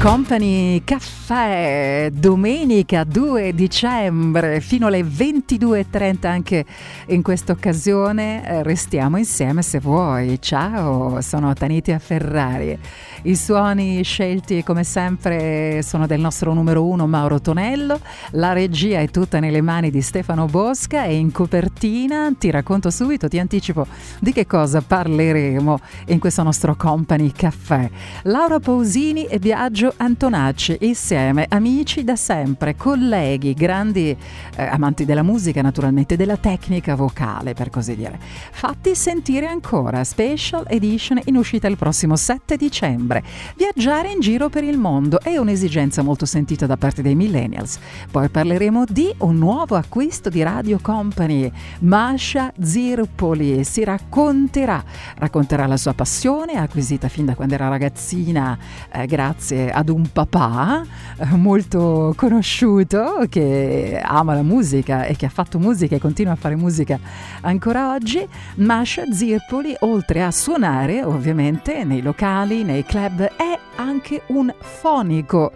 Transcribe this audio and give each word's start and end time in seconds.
Company 0.00 0.82
Caffè, 0.82 2.08
domenica 2.10 3.04
2 3.04 3.52
dicembre 3.52 4.62
fino 4.62 4.86
alle 4.86 5.02
22.30 5.02 6.26
anche 6.26 6.64
in 7.08 7.20
questa 7.20 7.52
occasione. 7.52 8.42
Eh, 8.48 8.62
restiamo 8.62 9.18
insieme 9.18 9.60
se 9.60 9.78
vuoi. 9.78 10.40
Ciao, 10.40 11.20
sono 11.20 11.52
Tanitia 11.52 11.98
Ferrari. 11.98 12.78
I 13.24 13.36
suoni 13.36 14.02
scelti 14.02 14.62
come 14.62 14.84
sempre 14.84 15.82
sono 15.82 16.06
del 16.06 16.20
nostro 16.20 16.54
numero 16.54 16.86
uno 16.86 17.06
Mauro 17.06 17.38
Tonello. 17.38 18.00
La 18.30 18.54
regia 18.54 19.00
è 19.00 19.10
tutta 19.10 19.38
nelle 19.38 19.60
mani 19.60 19.90
di 19.90 20.00
Stefano 20.00 20.46
Bosca 20.46 21.04
e 21.04 21.16
in 21.16 21.30
copertina 21.30 22.32
ti 22.38 22.50
racconto 22.50 22.88
subito, 22.88 23.28
ti 23.28 23.38
anticipo 23.38 23.86
di 24.18 24.32
che 24.32 24.46
cosa 24.46 24.80
parleremo 24.80 25.78
in 26.06 26.18
questo 26.18 26.42
nostro 26.42 26.74
Company 26.74 27.32
Caffè. 27.32 27.90
Laura 28.22 28.58
Pausini 28.58 29.26
e 29.26 29.38
Biagio 29.38 29.88
Antonacci 29.96 30.78
insieme, 30.80 31.46
amici 31.48 32.04
da 32.04 32.16
sempre, 32.16 32.76
colleghi, 32.76 33.54
grandi 33.54 34.16
eh, 34.56 34.62
amanti 34.62 35.04
della 35.04 35.22
musica, 35.22 35.62
naturalmente 35.62 36.16
della 36.16 36.36
tecnica 36.36 36.94
vocale, 36.94 37.54
per 37.54 37.70
così 37.70 37.96
dire. 37.96 38.18
Fatti 38.20 38.94
sentire 38.94 39.46
ancora, 39.46 40.04
special 40.04 40.64
edition 40.68 41.20
in 41.24 41.36
uscita 41.36 41.66
il 41.68 41.76
prossimo 41.76 42.16
7 42.16 42.56
dicembre. 42.56 43.22
Viaggiare 43.56 44.10
in 44.10 44.20
giro 44.20 44.48
per 44.48 44.64
il 44.64 44.78
mondo 44.78 45.20
è 45.20 45.36
un'esigenza 45.36 46.02
molto 46.02 46.26
sentita 46.26 46.66
da 46.66 46.76
parte 46.76 47.02
dei 47.02 47.14
millennials. 47.14 47.78
Poi 48.10 48.28
parleremo 48.28 48.84
di 48.88 49.12
un 49.18 49.38
nuovo 49.38 49.76
acquisto 49.76 50.28
di 50.28 50.42
Radio 50.42 50.78
Company. 50.80 51.50
Masha 51.80 52.52
Zirpoli 52.60 53.64
si 53.64 53.84
racconterà, 53.84 54.82
racconterà 55.16 55.66
la 55.66 55.76
sua 55.76 55.94
passione 55.94 56.54
acquisita 56.54 57.08
fin 57.08 57.24
da 57.24 57.34
quando 57.34 57.54
era 57.54 57.68
ragazzina 57.68 58.58
eh, 58.92 59.06
grazie 59.06 59.70
ad 59.80 59.88
un 59.88 60.06
papà 60.12 60.82
eh, 61.16 61.24
molto 61.36 62.12
conosciuto 62.16 63.26
che 63.28 64.00
ama 64.02 64.34
la 64.34 64.42
musica 64.42 65.04
e 65.04 65.16
che 65.16 65.26
ha 65.26 65.30
fatto 65.30 65.58
musica 65.58 65.96
e 65.96 65.98
continua 65.98 66.32
a 66.32 66.36
fare 66.36 66.54
musica 66.54 66.98
ancora 67.40 67.92
oggi. 67.92 68.26
Masha 68.56 69.12
Zirpoli, 69.12 69.74
oltre 69.80 70.22
a 70.22 70.30
suonare 70.30 71.02
ovviamente 71.02 71.84
nei 71.84 72.02
locali, 72.02 72.62
nei 72.62 72.84
club, 72.84 73.22
è 73.22 73.58
anche 73.76 74.22
un 74.26 74.52
fonico 74.58 75.52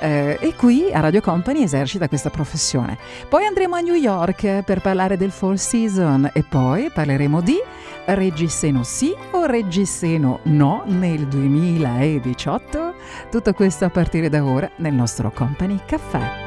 eh, 0.00 0.36
e 0.40 0.54
qui 0.54 0.90
a 0.92 1.00
Radio 1.00 1.20
Company 1.20 1.62
esercita 1.62 2.08
questa 2.08 2.30
professione. 2.30 2.98
Poi 3.28 3.44
andremo 3.44 3.76
a 3.76 3.80
New 3.80 3.94
York 3.94 4.62
per 4.62 4.80
parlare 4.80 5.16
del 5.16 5.30
Fall 5.30 5.54
Season 5.54 6.28
e 6.32 6.42
poi 6.42 6.90
parleremo 6.90 7.40
di 7.40 7.56
Reggiseno 8.14 8.82
sì 8.84 9.14
o 9.32 9.44
Reggiseno 9.44 10.40
no 10.44 10.82
nel 10.86 11.26
2018. 11.26 12.94
Tutto 13.30 13.52
questo 13.52 13.84
a 13.84 13.90
partire 13.90 14.28
da 14.28 14.44
ora 14.44 14.70
nel 14.76 14.94
nostro 14.94 15.30
Company 15.30 15.78
Caffè. 15.84 16.46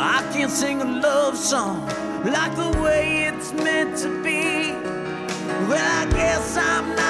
I 0.00 0.28
can't 0.32 0.50
sing 0.50 0.80
a 0.80 0.84
love 0.84 1.36
song 1.36 1.86
like 2.24 2.56
the 2.56 2.80
way 2.82 3.24
it's 3.24 3.52
meant 3.52 3.98
to 3.98 4.08
be. 4.22 4.72
Well, 5.68 6.00
I 6.02 6.10
guess 6.10 6.56
I'm 6.56 6.96
not 6.96 7.09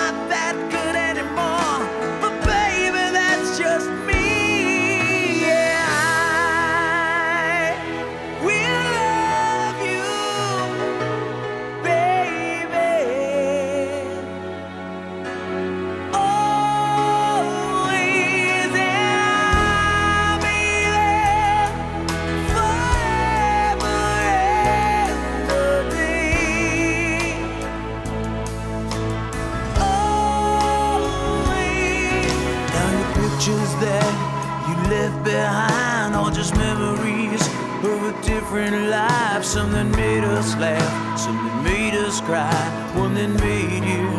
different 38.51 38.89
life. 38.89 39.45
Some 39.45 39.71
that 39.73 39.85
made 39.97 40.25
us 40.25 40.57
laugh, 40.57 41.19
some 41.19 41.37
that 41.37 41.63
made 41.63 41.95
us 41.95 42.21
cry, 42.21 42.51
one 42.97 43.15
that 43.15 43.31
made 43.39 43.85
you 43.85 44.11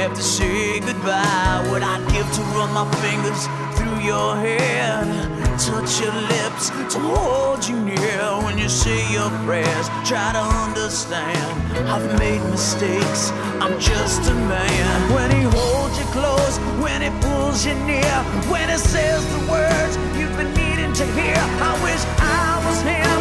have 0.00 0.14
to 0.14 0.22
say 0.22 0.80
goodbye. 0.80 1.60
What 1.68 1.82
I'd 1.82 2.00
give 2.08 2.24
to 2.32 2.42
run 2.56 2.72
my 2.72 2.88
fingers 3.04 3.44
through 3.76 4.00
your 4.00 4.36
hair, 4.36 5.04
touch 5.58 6.00
your 6.00 6.16
lips, 6.32 6.70
to 6.94 6.98
hold 6.98 7.68
you 7.68 7.78
near 7.78 8.24
when 8.44 8.56
you 8.56 8.70
say 8.70 9.04
your 9.12 9.28
prayers. 9.44 9.86
Try 10.08 10.32
to 10.32 10.44
understand, 10.64 11.44
I've 11.86 12.18
made 12.18 12.40
mistakes. 12.48 13.32
I'm 13.60 13.78
just 13.78 14.30
a 14.30 14.34
man. 14.48 15.12
When 15.12 15.30
he 15.30 15.42
holds 15.44 15.98
you 15.98 16.06
close, 16.16 16.56
when 16.80 17.02
he 17.02 17.10
pulls 17.20 17.66
you 17.66 17.74
near, 17.84 18.16
when 18.48 18.70
he 18.70 18.78
says 18.78 19.20
the 19.36 19.52
words 19.52 19.92
you've 20.16 20.36
been 20.38 20.54
needing 20.56 20.94
to 20.94 21.04
hear. 21.12 21.36
I 21.36 21.72
wish 21.84 22.00
I 22.16 22.64
was 22.64 22.80
him, 22.80 23.20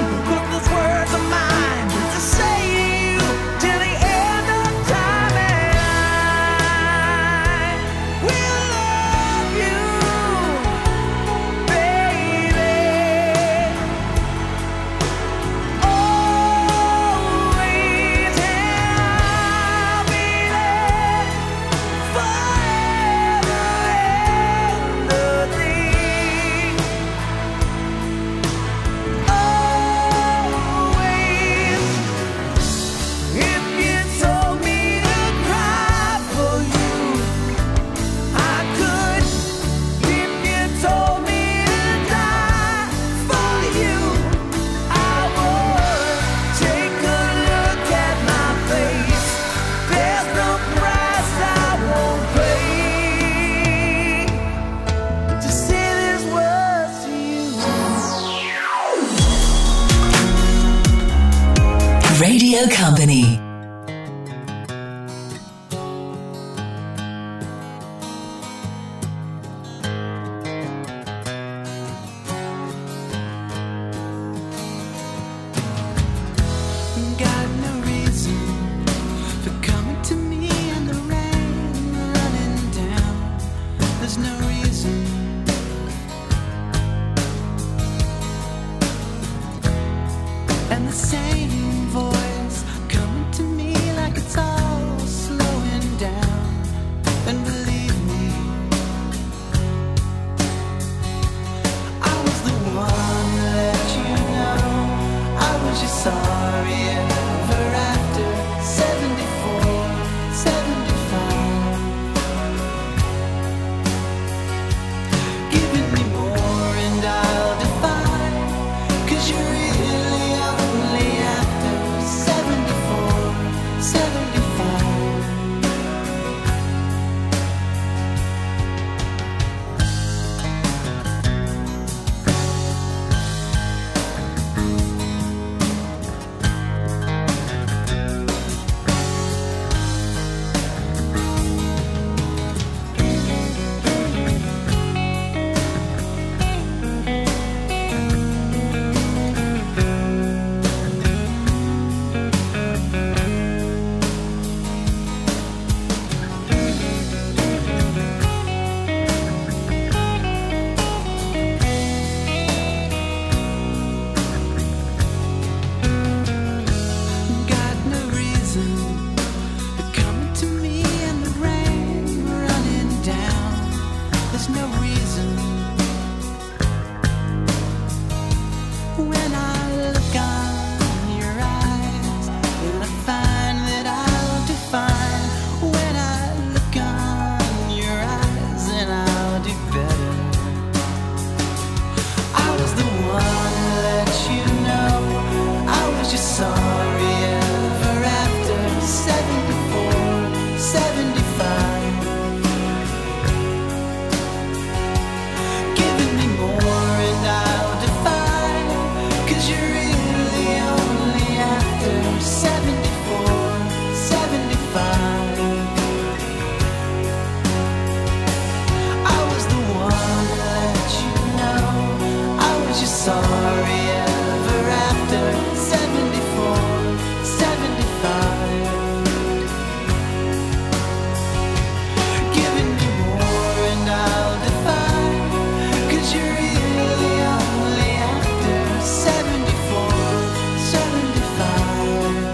words 0.67 1.13
of 1.13 1.23
mine. 1.29 1.87
To 1.89 2.19
say 2.19 2.62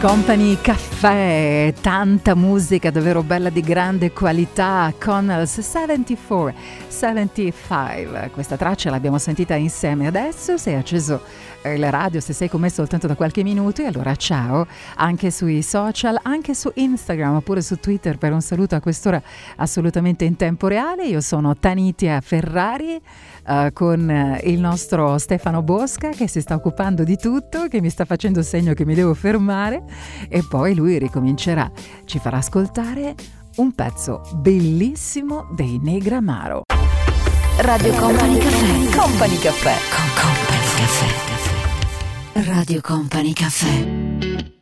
Company 0.10 0.58
Caffè, 0.60 1.72
tanta 1.82 2.34
musica 2.34 2.90
davvero 2.90 3.22
bella 3.22 3.52
di 3.52 3.62
grande 3.62 4.12
qualità, 4.12 4.92
Connells 5.00 5.60
74, 5.60 6.52
75, 6.88 8.32
questa 8.34 8.58
traccia 8.58 8.90
l'abbiamo 8.90 9.20
sentita 9.20 9.54
insieme 9.54 10.08
adesso, 10.08 10.58
sei 10.58 10.74
acceso 10.74 11.22
la 11.62 11.90
radio 11.92 12.22
se 12.22 12.34
sei 12.34 12.50
con 12.50 12.62
me 12.62 12.70
soltanto 12.72 13.06
da 13.06 13.14
qualche 13.14 13.44
minuto. 13.44 13.84
E 13.84 13.86
allora 13.86 14.16
ciao 14.16 14.66
anche 14.96 15.30
sui 15.30 15.62
social, 15.62 16.19
anche 16.30 16.54
su 16.54 16.72
Instagram 16.74 17.36
oppure 17.36 17.62
su 17.62 17.78
Twitter 17.78 18.18
per 18.18 18.32
un 18.32 18.42
saluto 18.42 18.76
a 18.76 18.80
quest'ora 18.80 19.22
assolutamente 19.58 20.26
in 20.26 20.36
tempo 20.36 20.68
reale, 20.68 21.06
io 21.06 21.22
sono 21.22 21.58
Tanitia 21.58 22.22
Ferrari 22.22 23.00
uh, 23.48 23.74
con 23.74 24.08
uh, 24.08 24.48
il 24.48 24.60
nostro 24.60 25.18
Stefano 25.18 25.62
Bosca 25.62 26.10
che 26.10 26.28
si 26.28 26.42
sta 26.42 26.56
occupando 26.56 27.04
di 27.04 27.18
tutto, 27.18 27.68
che 27.68 27.82
mi 27.82 27.90
sta 27.90 28.06
facendo 28.06 28.42
segno 28.42 28.74
che 28.74 28.86
mi 28.86 28.96
devo 28.96 29.14
fermare 29.14 29.84
e 30.30 30.44
poi 30.48 30.76
lui 30.76 30.98
ricomincerà, 30.98 31.72
ci 32.06 32.20
farà 32.20 32.38
ascoltare 32.38 33.16
un 33.58 33.74
pezzo 33.74 34.22
bellissimo 34.36 35.48
dei 35.52 35.80
Negramaro. 35.82 36.64
Radio 37.58 37.94
Company 37.94 38.38
Caffè. 38.38 38.98
Company 38.98 39.38
Caffè. 39.38 39.76
Con 39.94 40.06
Company 40.16 40.64
Caffè. 40.78 41.30
Radio 42.46 42.80
Company 42.82 43.34
Caffè. 43.34 44.59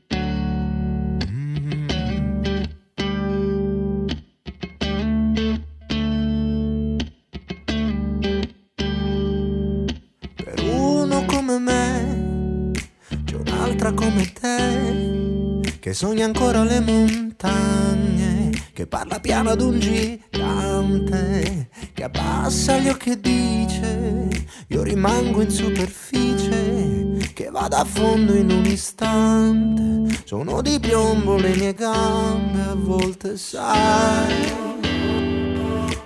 Che 15.88 15.94
sogna 15.94 16.26
ancora 16.26 16.66
le 16.66 16.82
montagne, 16.82 18.52
che 18.74 18.88
parla 18.88 19.22
piano 19.22 19.52
ad 19.52 19.62
un 19.62 19.80
gigante, 19.80 21.70
che 21.94 22.04
abbassa 22.04 22.78
gli 22.78 22.90
occhi 22.90 23.12
e 23.12 23.20
dice, 23.22 24.28
io 24.68 24.84
rimango 24.84 25.42
in 25.42 25.50
superficie, 25.50 27.32
che 27.34 27.50
vada 27.50 27.78
a 27.78 27.86
fondo 27.86 28.34
in 28.34 28.52
un 28.52 28.66
istante, 28.66 30.24
sono 30.26 30.62
di 30.62 30.78
piombo 30.78 31.38
le 31.38 31.56
mie 31.56 31.74
gambe, 31.74 32.64
a 32.64 32.76
volte 32.76 33.38
sai, 33.38 34.34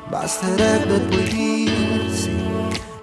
basterebbe 0.10 1.00
poi 1.00 1.24
dirsi 1.24 2.30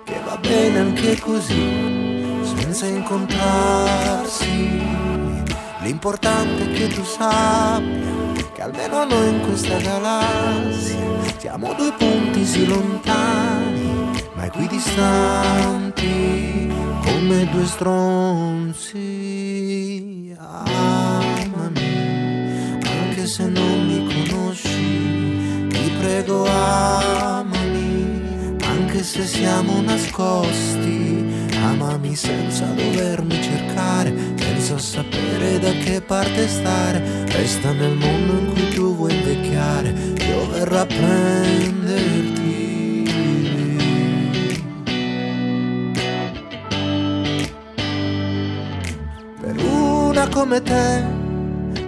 che 0.05 0.21
va 0.25 0.37
bene 0.37 0.79
anche 0.79 1.19
così 1.19 2.37
senza 2.45 2.87
incontrarsi. 2.87 4.79
L'importante 5.89 6.65
è 6.65 6.73
che 6.75 6.89
tu 6.89 7.03
sappia 7.03 8.53
che 8.53 8.61
almeno 8.61 9.07
noi 9.07 9.31
in 9.31 9.41
questa 9.41 9.79
galassia 9.79 10.99
siamo 11.39 11.73
due 11.73 11.95
punti 11.97 12.45
sì 12.45 12.67
lontani, 12.67 14.11
ma 14.35 14.45
equidistanti 14.45 16.71
come 17.03 17.49
due 17.51 17.65
stronzi. 17.65 19.07
Amami, 20.39 21.81
anche 22.85 23.27
se 23.27 23.47
non 23.47 23.87
mi 23.87 24.13
conosci, 24.13 25.69
ti 25.69 25.91
prego 26.01 26.45
amami, 26.45 28.59
anche 28.63 29.03
se 29.03 29.25
siamo 29.25 29.81
nascosti 29.81 31.09
Amami 31.69 32.15
senza 32.15 32.65
dovermi 32.67 33.43
cercare, 33.43 34.15
senza 34.69 35.01
sapere 35.01 35.59
da 35.59 35.71
che 35.73 36.03
parte 36.03 36.47
stare. 36.47 37.25
Resta 37.27 37.73
nel 37.73 37.97
mondo 37.97 38.33
in 38.33 38.53
cui 38.53 38.69
tu 38.69 38.95
vuoi 38.95 39.15
invecchiare, 39.15 39.95
io 40.29 40.47
verrò 40.51 40.81
a 40.81 40.87
prenderti. 40.87 42.37
Per 49.41 49.57
una 49.65 50.29
come 50.29 50.61
te, 50.63 51.03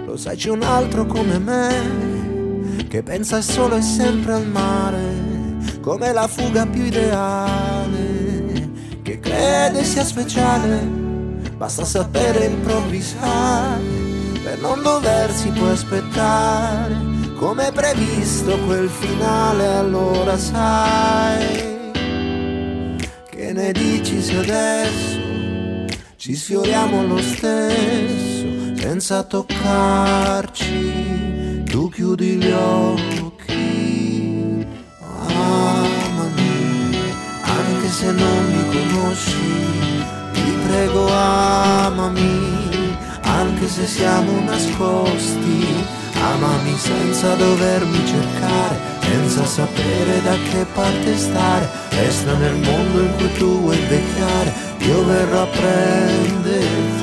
lo 0.05 0.17
sai 0.17 0.35
c'è 0.35 0.49
un 0.49 0.63
altro 0.63 1.05
come 1.05 1.37
me, 1.37 2.87
che 2.87 3.03
pensa 3.03 3.41
solo 3.41 3.75
e 3.75 3.81
sempre 3.81 4.33
al 4.33 4.47
mare, 4.47 5.03
come 5.81 6.11
la 6.11 6.27
fuga 6.27 6.65
più 6.65 6.85
ideale 6.85 8.39
che 9.03 9.19
crede 9.19 9.83
sia 9.83 10.03
speciale, 10.03 11.00
basta 11.61 11.85
sapere 11.85 12.45
improvvisare 12.45 13.83
per 14.43 14.57
non 14.61 14.81
doversi 14.81 15.49
poi 15.49 15.69
aspettare, 15.69 16.97
come 17.37 17.71
previsto 17.71 18.57
quel 18.65 18.89
finale, 18.89 19.67
allora 19.67 20.39
sai 20.39 21.91
che 23.29 23.53
ne 23.53 23.71
dici 23.73 24.23
se 24.23 24.37
adesso 24.37 25.19
ci 26.15 26.33
sfioriamo 26.33 27.05
lo 27.05 27.21
stesso 27.21 28.75
senza 28.77 29.21
toccarci, 29.21 30.71
tu 31.65 31.89
chiudi 31.89 32.37
gli 32.37 32.49
occhi, 32.49 33.45
amami 35.27 36.97
anche 37.43 37.87
se 37.87 38.11
non 38.11 38.45
mi 38.51 38.65
conosci, 38.67 40.00
prego 40.71 41.05
amami, 41.11 42.95
anche 43.23 43.67
se 43.67 43.85
siamo 43.85 44.39
nascosti, 44.45 45.85
amami 46.13 46.77
senza 46.77 47.35
dovermi 47.35 48.05
cercare, 48.05 48.79
senza 49.01 49.45
sapere 49.45 50.21
da 50.23 50.35
che 50.49 50.65
parte 50.73 51.17
stare, 51.17 51.69
resta 51.89 52.37
nel 52.37 52.55
mondo 52.55 53.01
in 53.01 53.15
cui 53.17 53.33
tu 53.33 53.59
vuoi 53.59 53.77
invecchiare, 53.77 54.53
io 54.77 55.05
verrò 55.05 55.41
a 55.41 55.47
prenderti. 55.47 56.99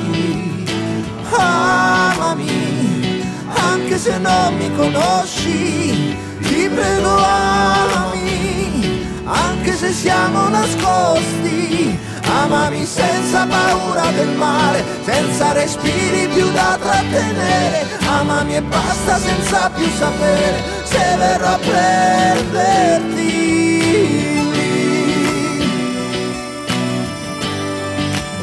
Amami, 1.30 3.22
anche 3.52 3.98
se 3.98 4.16
non 4.16 4.56
mi 4.56 4.74
conosci, 4.76 6.16
ti 6.40 6.68
prego 6.74 7.16
amami, 7.18 9.06
anche 9.24 9.72
se 9.74 9.92
siamo 9.92 10.48
nascosti 10.48 12.06
Amami 12.28 12.84
senza 12.84 13.46
paura 13.46 14.10
del 14.10 14.28
mare, 14.36 14.84
senza 15.04 15.52
respiri 15.52 16.28
più 16.28 16.50
da 16.52 16.78
trattenere. 16.80 17.86
Amami 18.06 18.56
e 18.56 18.62
basta 18.62 19.16
senza 19.18 19.70
più 19.74 19.88
sapere 19.98 20.62
se 20.84 21.16
verrò 21.16 21.48
a 21.48 21.58
prenderti. 21.58 23.26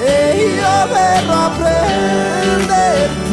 E 0.03 0.51
io 0.55 0.87
verrò 0.91 1.33
a 1.33 1.51
prenderti. 1.57 3.24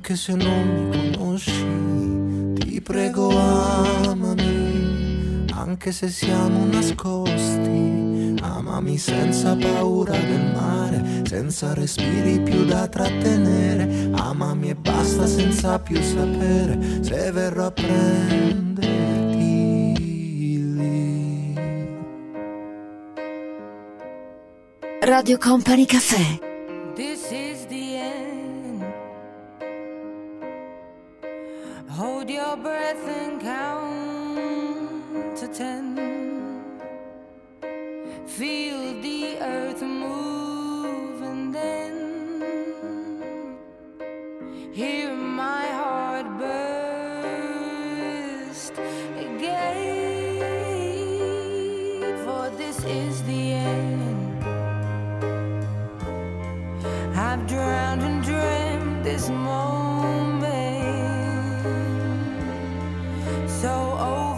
Anche 0.00 0.16
se 0.16 0.34
non 0.34 0.88
mi 0.88 1.12
conosci 1.12 1.90
prego 2.90 3.28
amami, 3.28 5.44
anche 5.52 5.92
se 5.92 6.08
siamo 6.08 6.64
nascosti, 6.64 8.34
amami 8.42 8.98
senza 8.98 9.54
paura 9.54 10.16
del 10.16 10.52
mare, 10.52 11.22
senza 11.24 11.72
respiri 11.72 12.40
più 12.40 12.64
da 12.64 12.88
trattenere, 12.88 14.10
amami 14.12 14.70
e 14.70 14.74
basta 14.74 15.28
senza 15.28 15.78
più 15.78 16.02
sapere 16.02 17.00
se 17.00 17.30
verrò 17.30 17.66
a 17.66 17.70
prenderti 17.70 18.84
lì. 20.74 21.54
Radio 25.00 25.38
Company 25.38 25.84
Caffè 25.84 26.49
your 32.28 32.56
breath 32.56 33.08
and 33.08 33.40
count 33.40 35.36
to 35.36 35.46
ten. 35.48 35.96
Feel 38.26 39.00
the 39.00 39.38
earth 39.40 39.80
move 39.80 41.22
and 41.22 41.54
then 41.54 43.56
hear 44.72 45.14
my 45.14 45.66
heart 45.68 46.26
burst 46.38 47.12
again. 49.16 50.40
For 52.24 52.50
this 52.58 52.84
is 52.84 53.22
the 53.22 53.52
end. 53.52 54.44
I've 57.16 57.46
drowned 57.46 58.02
and 58.02 58.22
dreamt 58.22 59.04
this 59.04 59.30
moment. 59.30 59.89
So 63.60 63.68
overdue. 63.68 64.29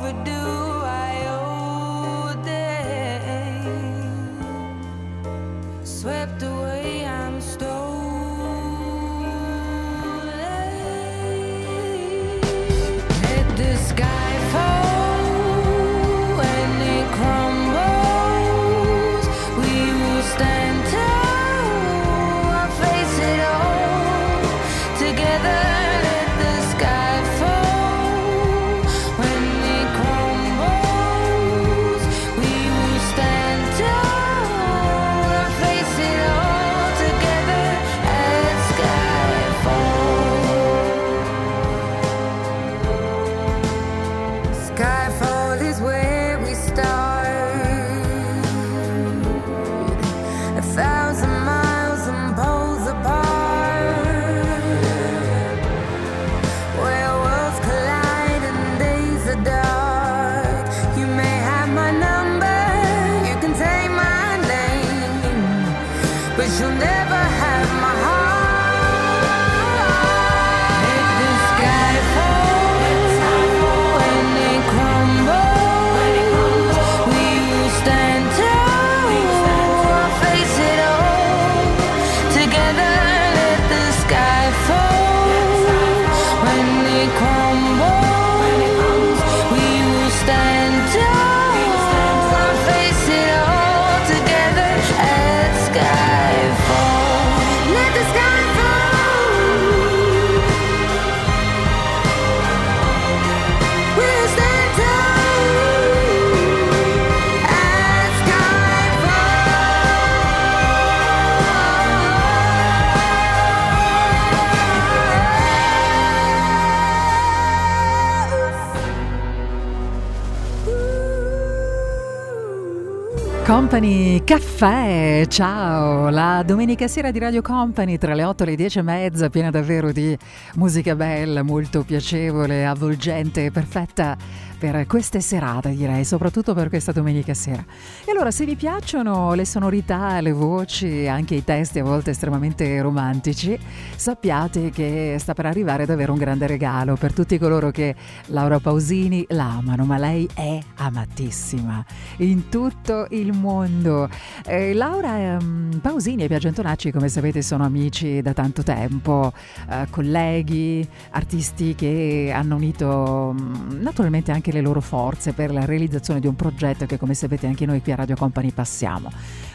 Company 123.73 124.23
Caffè, 124.23 125.25
ciao! 125.29 126.11
La 126.11 126.43
domenica 126.45 126.87
sera 126.89 127.11
di 127.11 127.19
Radio 127.19 127.41
Company 127.41 127.97
tra 127.97 128.13
le 128.13 128.23
8 128.23 128.43
e 128.43 128.47
le 128.47 128.55
10 128.55 128.79
e 128.81 128.83
mezza, 128.83 129.31
piena 129.31 129.49
davvero 129.49 129.93
di 129.93 130.15
musica 130.57 130.95
bella, 130.95 131.43
molto 131.43 131.83
piacevole, 131.83 132.67
avvolgente, 132.67 133.51
perfetta 133.51 134.15
per 134.63 134.87
queste 134.87 135.21
serate 135.21 135.75
direi, 135.75 136.05
soprattutto 136.05 136.55
per 136.55 136.69
questa 136.69 136.93
domenica 136.93 137.35
sera. 137.35 137.65
E 138.05 138.13
allora 138.13 138.31
se 138.31 138.45
vi 138.45 138.55
piacciono 138.55 139.35
le 139.35 139.45
sonorità, 139.45 140.21
le 140.21 140.31
voci, 140.31 141.09
anche 141.09 141.35
i 141.35 141.43
testi 141.43 141.81
a 141.81 141.83
volte 141.83 142.11
estremamente 142.11 142.81
romantici, 142.81 143.59
sappiate 143.97 144.71
che 144.71 145.17
sta 145.19 145.35
per 145.35 145.47
arrivare 145.47 145.85
davvero 145.85 146.13
un 146.13 146.19
grande 146.19 146.47
regalo 146.47 146.95
per 146.95 147.13
tutti 147.13 147.39
coloro 147.39 147.73
che 147.73 147.97
Laura 148.27 148.61
Pausini 148.61 149.25
l'amano, 149.31 149.85
ma 149.85 149.99
lei 149.99 150.29
è 150.33 150.61
amatissima 150.77 151.85
in 152.19 152.49
tutto 152.49 153.09
il 153.11 153.37
mondo. 153.37 154.09
Eh, 154.47 154.75
Laura 154.75 155.19
ehm, 155.19 155.81
Pausini 155.83 156.23
e 156.23 156.29
Biagio 156.29 156.47
Antonacci, 156.47 156.93
come 156.93 157.09
sapete, 157.09 157.43
sono 157.43 157.65
amici 157.65 158.23
da 158.23 158.33
tanto 158.33 158.63
tempo, 158.63 159.33
eh, 159.69 159.89
colleghi, 159.91 160.89
artisti 161.11 161.75
che 161.75 162.31
hanno 162.33 162.55
unito 162.55 163.35
mm, 163.37 163.81
naturalmente 163.81 164.31
anche 164.31 164.52
le 164.53 164.61
loro 164.61 164.81
forze 164.81 165.33
per 165.33 165.53
la 165.53 165.65
realizzazione 165.65 166.21
di 166.21 166.27
un 166.27 166.37
progetto 166.37 166.87
che, 166.87 166.99
come 166.99 167.15
sapete, 167.15 167.47
anche 167.47 167.67
noi 167.67 167.81
qui 167.83 167.93
a 167.93 167.97
Radio 167.97 168.17
Company 168.17 168.51
passiamo. 168.53 169.11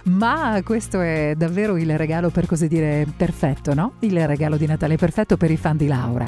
Ma 0.08 0.62
questo 0.64 1.02
è 1.02 1.34
davvero 1.36 1.76
il 1.76 1.98
regalo, 1.98 2.30
per 2.30 2.46
così 2.46 2.68
dire, 2.68 3.06
perfetto, 3.16 3.74
no? 3.74 3.94
Il 4.00 4.26
regalo 4.26 4.56
di 4.56 4.66
Natale 4.66 4.96
perfetto 4.96 5.36
per 5.36 5.52
i 5.52 5.58
fan 5.58 5.76
di 5.76 5.88
Laura. 5.88 6.26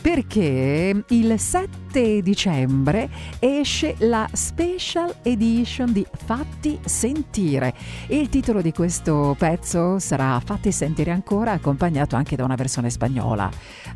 Perché 0.00 1.04
il 1.06 1.38
7 1.38 2.22
dicembre 2.22 3.08
esce 3.38 3.94
la 3.98 4.28
special 4.32 5.14
edition 5.22 5.92
di 5.92 6.04
Fatti 6.10 6.78
Sentire. 6.84 7.74
Il 8.08 8.28
titolo 8.28 8.62
di 8.62 8.72
questo 8.72 9.36
pezzo 9.38 9.98
sarà 10.00 10.40
Fatti 10.44 10.72
Sentire 10.72 11.12
ancora, 11.12 11.52
accompagnato 11.52 12.16
anche 12.16 12.34
da 12.34 12.44
una 12.44 12.56
versione 12.56 12.90
spagnola 12.90 13.48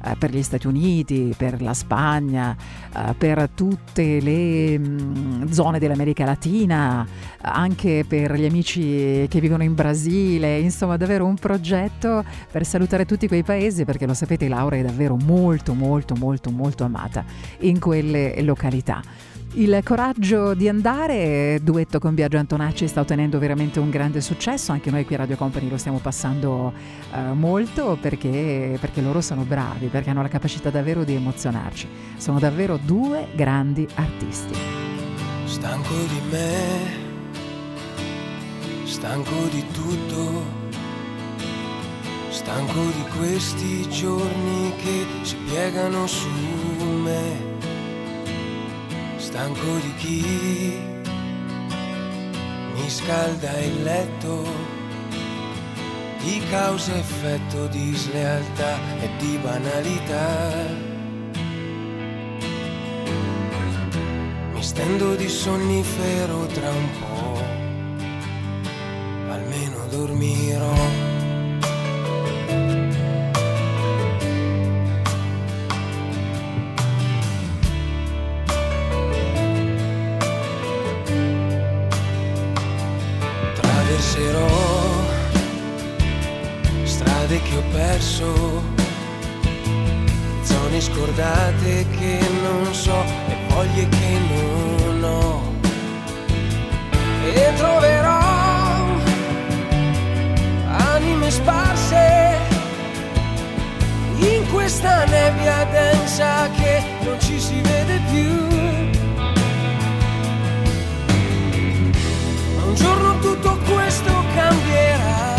eh, 0.05 0.15
per 0.17 0.31
gli 0.31 0.43
Stati 0.43 0.67
Uniti, 0.69 1.35
per 1.37 1.61
la 1.61 1.75
Spagna, 1.75 2.55
eh, 2.95 3.15
per 3.15 3.49
tutte 3.55 4.21
le 4.21 4.79
mm, 4.79 5.47
zone 5.51 5.79
dell'America 5.81 6.25
Latina, 6.25 7.05
anche 7.41 8.05
per 8.07 8.35
gli 8.35 8.45
amici 8.45 9.24
che 9.29 9.41
vivono 9.41 9.63
in 9.63 9.75
Brasile, 9.75 10.59
insomma 10.59 10.97
davvero 10.97 11.25
un 11.25 11.37
progetto 11.37 12.25
per 12.51 12.65
salutare 12.65 13.05
tutti 13.05 13.29
quei 13.29 13.43
paesi 13.43 13.85
perché 13.85 14.07
lo 14.07 14.15
sapete 14.15 14.49
Laura 14.49 14.77
è 14.77 14.83
davvero 14.83 15.17
molto 15.17 15.75
molto 15.75 16.15
molto 16.15 16.51
molto 16.51 16.85
amata 16.85 17.25
in 17.61 17.79
quelle 17.79 18.41
località. 18.43 19.03
Il 19.57 19.81
coraggio 19.85 20.53
di 20.55 20.69
andare, 20.69 21.61
duetto 21.63 22.01
con 22.01 22.13
Biagio 22.13 22.39
Antonacci, 22.39 22.89
sta 22.89 23.01
ottenendo 23.01 23.39
veramente 23.39 23.79
un 23.79 23.89
grande 23.89 24.21
successo, 24.21 24.73
anche 24.73 24.91
noi 24.91 25.05
qui 25.05 25.15
a 25.15 25.19
Radio 25.19 25.37
Company 25.37 25.69
lo 25.69 25.77
stiamo 25.77 25.99
passando 25.99 26.73
eh, 27.13 27.33
molto 27.35 27.97
perché, 28.01 28.77
perché 28.81 29.01
loro 29.01 29.21
sono 29.21 29.45
bravi, 29.45 29.87
perché 29.87 30.11
hanno 30.11 30.23
la 30.23 30.29
capacità 30.29 30.71
davvero 30.71 31.05
di 31.05 31.15
emozionarci. 31.15 31.87
Sono 32.17 32.41
davvero 32.41 32.81
due 32.85 33.29
grandi 33.37 33.87
artisti. 33.95 34.55
Stanco 35.45 35.95
di 36.09 36.21
me, 36.33 37.14
stanco 38.85 39.47
di 39.51 39.65
tutto, 39.73 40.45
stanco 42.29 42.81
di 42.81 43.05
questi 43.19 43.89
giorni 43.89 44.73
che 44.77 45.07
si 45.23 45.37
piegano 45.37 46.07
su 46.07 46.29
me, 47.03 47.57
stanco 49.17 49.77
di 49.81 49.95
chi 49.97 50.93
mi 52.75 52.91
scalda 52.91 53.59
il 53.61 53.83
letto, 53.83 54.45
di 56.23 56.41
causa 56.51 56.95
effetto 56.97 57.67
di 57.69 57.95
slealtà 57.95 58.77
e 59.01 59.09
di 59.19 59.39
banalità. 59.43 60.93
Mi 64.53 64.63
stendo 64.63 65.15
di 65.15 65.29
sonnifero 65.29 66.47
tra 66.47 66.71
un 66.71 66.89
po', 66.99 67.64
almeno 69.29 69.87
dormirò. 69.91 70.73
Traverserò 83.55 84.47
strade 86.85 87.41
che 87.43 87.57
ho 87.57 87.63
perso, 87.73 88.63
zone 90.43 90.81
scordate 90.81 91.87
che 91.99 92.19
non 92.43 92.75
so 92.75 93.03
e 93.29 93.37
voglie 93.49 93.89
che 93.89 94.19
non 94.29 95.05
ho. 95.05 95.53
E 97.35 97.53
troverò 97.57 98.14
in 104.27 104.49
questa 104.51 105.05
nebbia 105.05 105.65
densa 105.71 106.49
che 106.51 106.83
non 107.05 107.21
ci 107.21 107.39
si 107.39 107.61
vede 107.61 108.01
più. 108.11 108.33
Un 112.67 112.75
giorno 112.75 113.19
tutto 113.19 113.59
questo 113.71 114.13
cambierà 114.35 115.37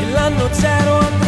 e 0.00 0.10
l'anno 0.10 0.48
zero 0.52 0.98
andrà. 0.98 1.27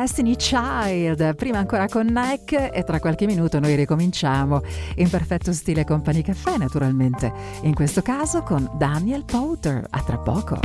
Destiny 0.00 0.34
Child, 0.34 1.34
prima 1.34 1.58
ancora 1.58 1.86
con 1.86 2.06
Neck 2.06 2.70
e 2.72 2.84
tra 2.84 2.98
qualche 2.98 3.26
minuto 3.26 3.60
noi 3.60 3.74
ricominciamo 3.74 4.62
in 4.94 5.10
perfetto 5.10 5.52
stile 5.52 5.84
Company 5.84 6.22
Caffè 6.22 6.56
naturalmente, 6.56 7.30
in 7.64 7.74
questo 7.74 8.00
caso 8.00 8.40
con 8.42 8.66
Daniel 8.78 9.24
Powter, 9.26 9.86
a 9.90 10.00
tra 10.00 10.16
poco. 10.16 10.58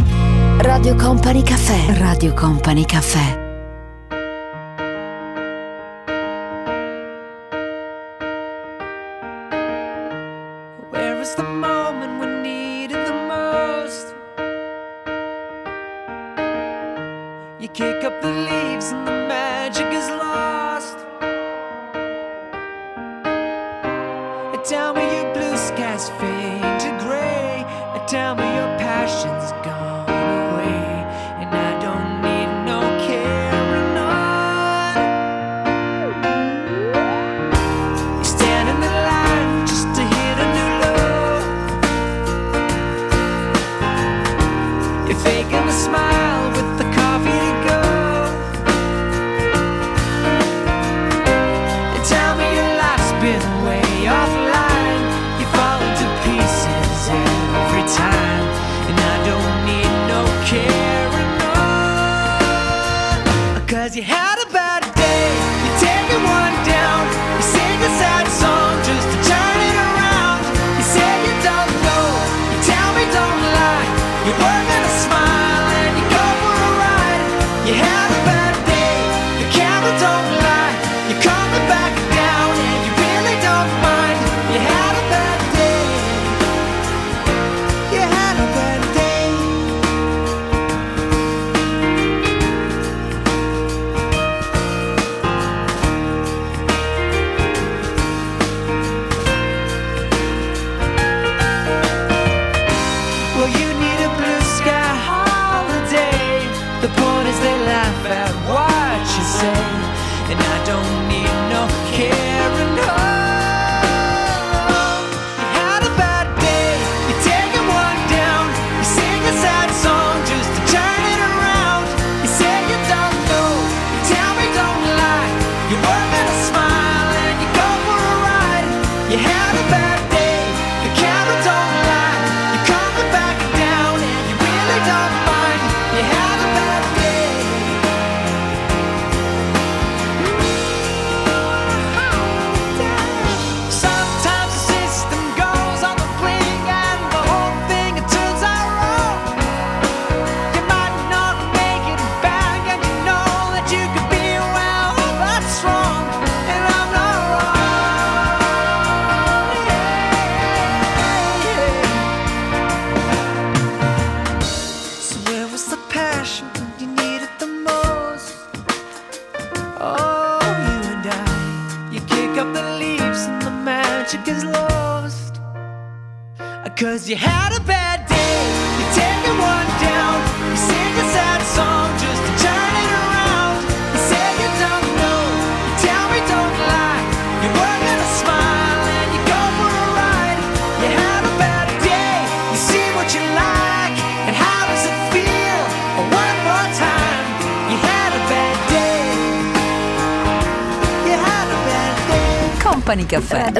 Radio 0.59 0.95
Company 0.95 1.43
Caffè, 1.43 1.97
Radio 1.97 2.33
Company 2.33 2.85
Caffè. 2.85 3.44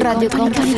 Radio 0.06 0.30
Company 0.30 0.76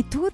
toglietemi 0.00 0.08
tutto, 0.08 0.29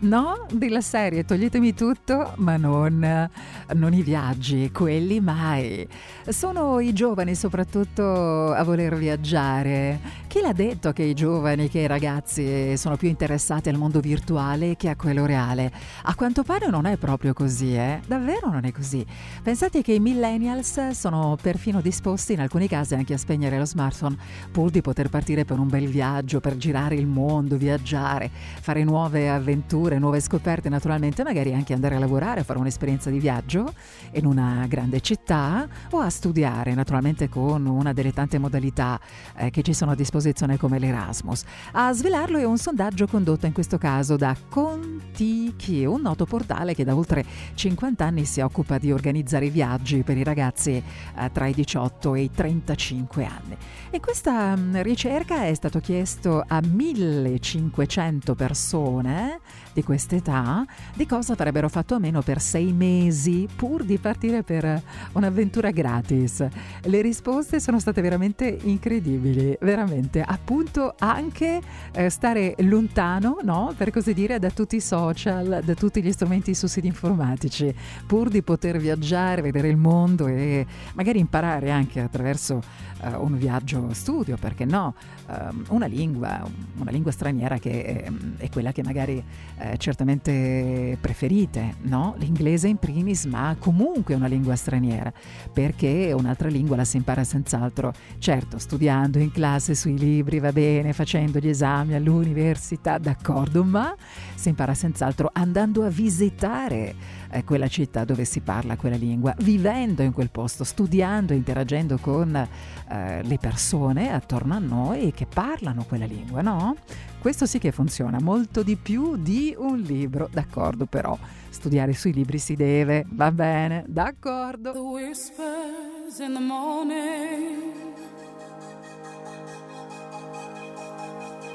no? 0.00 0.46
Della 0.52 0.80
serie, 0.80 1.24
toglietemi 1.24 1.74
tutto, 1.74 2.32
ma 2.36 2.56
non, 2.56 3.28
non 3.74 3.92
i 3.92 4.02
viaggi, 4.02 4.70
quelli 4.72 5.20
mai. 5.20 5.86
Sono 6.28 6.80
i 6.80 6.92
giovani 6.92 7.34
soprattutto 7.34 8.52
a 8.52 8.62
voler 8.62 8.96
viaggiare. 8.96 10.18
Chi 10.26 10.40
l'ha 10.40 10.52
detto 10.52 10.92
che 10.92 11.02
i 11.02 11.14
giovani, 11.14 11.68
che 11.68 11.80
i 11.80 11.86
ragazzi 11.86 12.76
sono 12.76 12.96
più 12.96 13.08
interessati 13.08 13.68
al 13.68 13.76
mondo 13.76 14.00
virtuale 14.00 14.76
che 14.76 14.88
a 14.88 14.96
quello 14.96 15.26
reale? 15.26 15.72
A 16.04 16.14
quanto 16.14 16.42
pare 16.42 16.68
non 16.68 16.86
è 16.86 16.96
proprio 16.96 17.32
così, 17.32 17.74
eh? 17.74 18.00
Davvero 18.06 18.50
non 18.50 18.64
è 18.64 18.72
così. 18.72 19.04
Pensate 19.42 19.82
che 19.82 19.92
i 19.92 20.00
millennials 20.00 20.90
sono 20.90 21.36
perfino 21.40 21.80
disposti 21.80 22.34
in 22.34 22.40
alcuni 22.40 22.68
casi 22.68 22.94
anche 22.94 23.14
a 23.14 23.18
spegnere 23.18 23.58
lo 23.58 23.64
smartphone 23.64 24.16
pur 24.52 24.70
di 24.70 24.80
poter 24.80 25.08
partire 25.08 25.44
per 25.44 25.58
un 25.58 25.68
bel 25.68 25.88
viaggio, 25.88 26.40
per 26.40 26.56
girare 26.56 26.94
il 26.94 27.06
mondo, 27.06 27.56
viaggiare, 27.56 28.30
fare 28.60 28.84
nuove 28.84 29.28
avventure, 29.28 29.89
nuove 29.98 30.20
scoperte, 30.20 30.68
naturalmente 30.68 31.22
magari 31.22 31.52
anche 31.52 31.72
andare 31.72 31.96
a 31.96 31.98
lavorare, 31.98 32.44
fare 32.44 32.58
un'esperienza 32.58 33.10
di 33.10 33.18
viaggio 33.18 33.72
in 34.12 34.26
una 34.26 34.66
grande 34.68 35.00
città 35.00 35.68
o 35.90 35.98
a 35.98 36.10
studiare, 36.10 36.74
naturalmente 36.74 37.28
con 37.28 37.66
una 37.66 37.92
delle 37.92 38.12
tante 38.12 38.38
modalità 38.38 39.00
eh, 39.36 39.50
che 39.50 39.62
ci 39.62 39.74
sono 39.74 39.92
a 39.92 39.94
disposizione 39.94 40.56
come 40.56 40.78
l'Erasmus. 40.78 41.44
A 41.72 41.92
svelarlo 41.92 42.38
è 42.38 42.44
un 42.44 42.58
sondaggio 42.58 43.06
condotto 43.06 43.46
in 43.46 43.52
questo 43.52 43.78
caso 43.78 44.16
da 44.16 44.36
Contiki, 44.48 45.84
un 45.84 46.00
noto 46.00 46.24
portale 46.24 46.74
che 46.74 46.84
da 46.84 46.94
oltre 46.94 47.24
50 47.54 48.04
anni 48.04 48.24
si 48.24 48.40
occupa 48.40 48.78
di 48.78 48.92
organizzare 48.92 49.48
viaggi 49.50 50.02
per 50.02 50.16
i 50.16 50.24
ragazzi 50.24 50.72
eh, 50.72 51.30
tra 51.32 51.46
i 51.46 51.54
18 51.54 52.14
e 52.14 52.20
i 52.22 52.30
35 52.30 53.24
anni. 53.24 53.56
E 53.90 54.00
questa 54.00 54.54
mh, 54.54 54.82
ricerca 54.82 55.44
è 55.44 55.54
stato 55.54 55.80
chiesto 55.80 56.44
a 56.46 56.60
1500 56.62 58.34
persone 58.34 59.40
di 59.72 59.82
questa 59.82 60.16
età 60.16 60.64
di 60.94 61.06
cosa 61.06 61.32
avrebbero 61.32 61.68
fatto 61.68 61.94
a 61.94 61.98
meno 61.98 62.22
per 62.22 62.40
sei 62.40 62.72
mesi 62.72 63.48
pur 63.54 63.84
di 63.84 63.98
partire 63.98 64.42
per 64.42 64.82
un'avventura 65.12 65.70
gratis. 65.70 66.46
Le 66.82 67.02
risposte 67.02 67.60
sono 67.60 67.78
state 67.78 68.00
veramente 68.00 68.58
incredibili, 68.62 69.56
veramente. 69.60 70.22
Appunto 70.22 70.94
anche 70.98 71.60
eh, 71.92 72.10
stare 72.10 72.54
lontano, 72.58 73.38
no? 73.42 73.72
per 73.76 73.90
così 73.90 74.12
dire, 74.14 74.38
da 74.38 74.50
tutti 74.50 74.76
i 74.76 74.80
social, 74.80 75.60
da 75.64 75.74
tutti 75.74 76.02
gli 76.02 76.12
strumenti 76.12 76.54
su 76.54 76.66
siti 76.66 76.86
informatici, 76.86 77.74
pur 78.06 78.28
di 78.28 78.42
poter 78.42 78.78
viaggiare, 78.78 79.42
vedere 79.42 79.68
il 79.68 79.76
mondo 79.76 80.26
e 80.26 80.66
magari 80.94 81.18
imparare 81.18 81.70
anche 81.70 82.00
attraverso 82.00 82.62
eh, 83.02 83.14
un 83.14 83.36
viaggio 83.36 83.92
studio, 83.92 84.36
perché 84.36 84.64
no? 84.64 84.94
Ehm, 85.28 85.64
una 85.68 85.86
lingua, 85.86 86.46
una 86.78 86.90
lingua 86.90 87.10
straniera 87.10 87.58
che 87.58 87.84
è, 87.84 88.10
è 88.38 88.48
quella 88.48 88.72
che 88.72 88.82
magari 88.82 89.22
eh, 89.58 89.76
certamente 89.78 90.96
preferite, 91.00 91.76
no? 91.82 92.14
L'inglese 92.18 92.68
in 92.68 92.76
primis, 92.76 93.24
ma 93.24 93.56
comunque 93.58 94.14
una 94.14 94.26
lingua 94.26 94.56
straniera, 94.56 95.12
perché 95.52 96.12
un'altra 96.16 96.48
lingua 96.48 96.76
la 96.76 96.84
si 96.84 96.96
impara 96.96 97.24
senz'altro, 97.24 97.92
certo, 98.18 98.58
studiando 98.58 99.18
in 99.18 99.30
classe 99.30 99.74
sui 99.74 99.98
libri, 99.98 100.38
va 100.38 100.52
bene, 100.52 100.92
facendo 100.92 101.38
gli 101.38 101.48
esami 101.48 101.94
all'università, 101.94 102.98
d'accordo, 102.98 103.64
ma 103.64 103.94
si 104.34 104.48
impara 104.48 104.74
senz'altro 104.74 105.30
andando 105.32 105.84
a 105.84 105.88
visitare 105.88 106.94
eh, 107.30 107.44
quella 107.44 107.68
città 107.68 108.04
dove 108.04 108.24
si 108.24 108.40
parla 108.40 108.76
quella 108.76 108.96
lingua, 108.96 109.34
vivendo 109.38 110.02
in 110.02 110.12
quel 110.12 110.30
posto, 110.30 110.64
studiando, 110.64 111.32
interagendo 111.32 111.98
con 111.98 112.34
eh, 112.34 113.22
le 113.22 113.38
persone 113.38 114.12
attorno 114.12 114.54
a 114.54 114.58
noi 114.58 115.12
che 115.12 115.26
parlano 115.26 115.84
quella 115.84 116.06
lingua, 116.06 116.42
no? 116.42 116.76
Questo 117.20 117.46
sì 117.46 117.58
che 117.58 117.70
funziona 117.70 118.18
molto 118.20 118.62
di 118.62 118.76
più 118.76 119.16
di 119.16 119.54
un 119.56 119.78
libro, 119.78 120.28
d'accordo 120.32 120.86
però, 120.86 121.16
studiare 121.50 121.92
sui 121.92 122.12
libri 122.12 122.38
si 122.38 122.56
deve, 122.56 123.04
va 123.10 123.30
bene, 123.30 123.84
d'accordo. 123.86 124.72
The 124.72 124.78
whispers 124.78 126.18
in 126.18 126.34
the 126.34 126.40
morning 126.40 127.78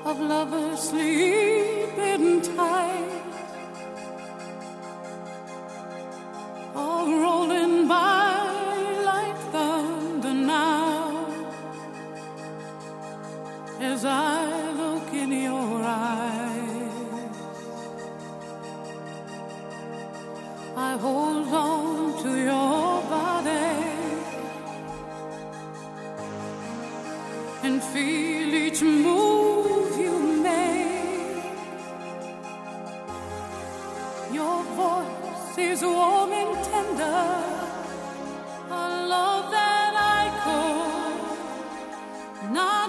of 0.04 0.20
lovers 0.20 0.89
sleeping 0.89 2.41
tight 2.41 3.24
are 6.76 7.07
rolling 7.07 7.88
by 7.88 9.01
like 9.05 9.38
thunder 9.53 10.34
now 10.34 11.26
as 13.80 14.03
I 14.03 14.71
look 14.73 15.13
in 15.13 15.32
your 15.32 15.82
eyes. 15.84 17.36
I 20.76 20.97
hold 20.97 21.47
on 21.47 22.23
to 22.23 22.32
your 22.38 23.01
body 23.15 23.86
and 27.63 27.82
feel 27.82 28.53
each 28.53 28.82
move 28.82 29.97
you 29.97 30.19
make. 30.43 31.43
Your 34.34 34.63
voice 34.76 35.24
is 35.58 35.82
warm 35.84 36.34
and 36.34 36.66
tender, 36.66 37.41
a 38.70 39.08
love 39.08 39.49
that 39.51 39.93
I 39.95 40.30
could 40.43 41.22
not 42.51 42.85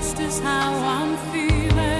Lost 0.00 0.18
is 0.18 0.40
how 0.40 0.72
I'm 0.72 1.14
feeling. 1.30 1.99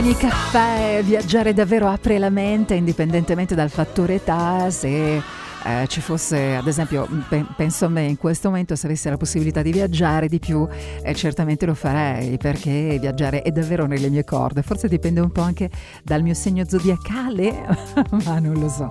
Company 0.00 0.14
Caffè, 0.16 1.02
viaggiare 1.04 1.52
davvero 1.52 1.86
apre 1.86 2.18
la 2.18 2.30
mente 2.30 2.72
indipendentemente 2.72 3.54
dal 3.54 3.68
fattore 3.68 4.14
età, 4.14 4.70
se 4.70 5.16
eh, 5.16 5.86
ci 5.88 6.00
fosse 6.00 6.54
ad 6.54 6.66
esempio, 6.66 7.06
pe- 7.28 7.44
penso 7.54 7.84
a 7.84 7.88
me 7.88 8.04
in 8.04 8.16
questo 8.16 8.48
momento 8.48 8.74
se 8.76 8.86
avessi 8.86 9.10
la 9.10 9.18
possibilità 9.18 9.60
di 9.60 9.72
viaggiare 9.72 10.26
di 10.26 10.38
più, 10.38 10.66
eh, 11.02 11.14
certamente 11.14 11.66
lo 11.66 11.74
farei 11.74 12.38
perché 12.38 12.96
viaggiare 12.98 13.42
è 13.42 13.50
davvero 13.50 13.84
nelle 13.84 14.08
mie 14.08 14.24
corde, 14.24 14.62
forse 14.62 14.88
dipende 14.88 15.20
un 15.20 15.32
po' 15.32 15.42
anche 15.42 15.68
dal 16.02 16.22
mio 16.22 16.32
segno 16.32 16.64
zodiacale, 16.66 17.66
ma 18.24 18.38
non 18.38 18.54
lo 18.54 18.70
so, 18.70 18.88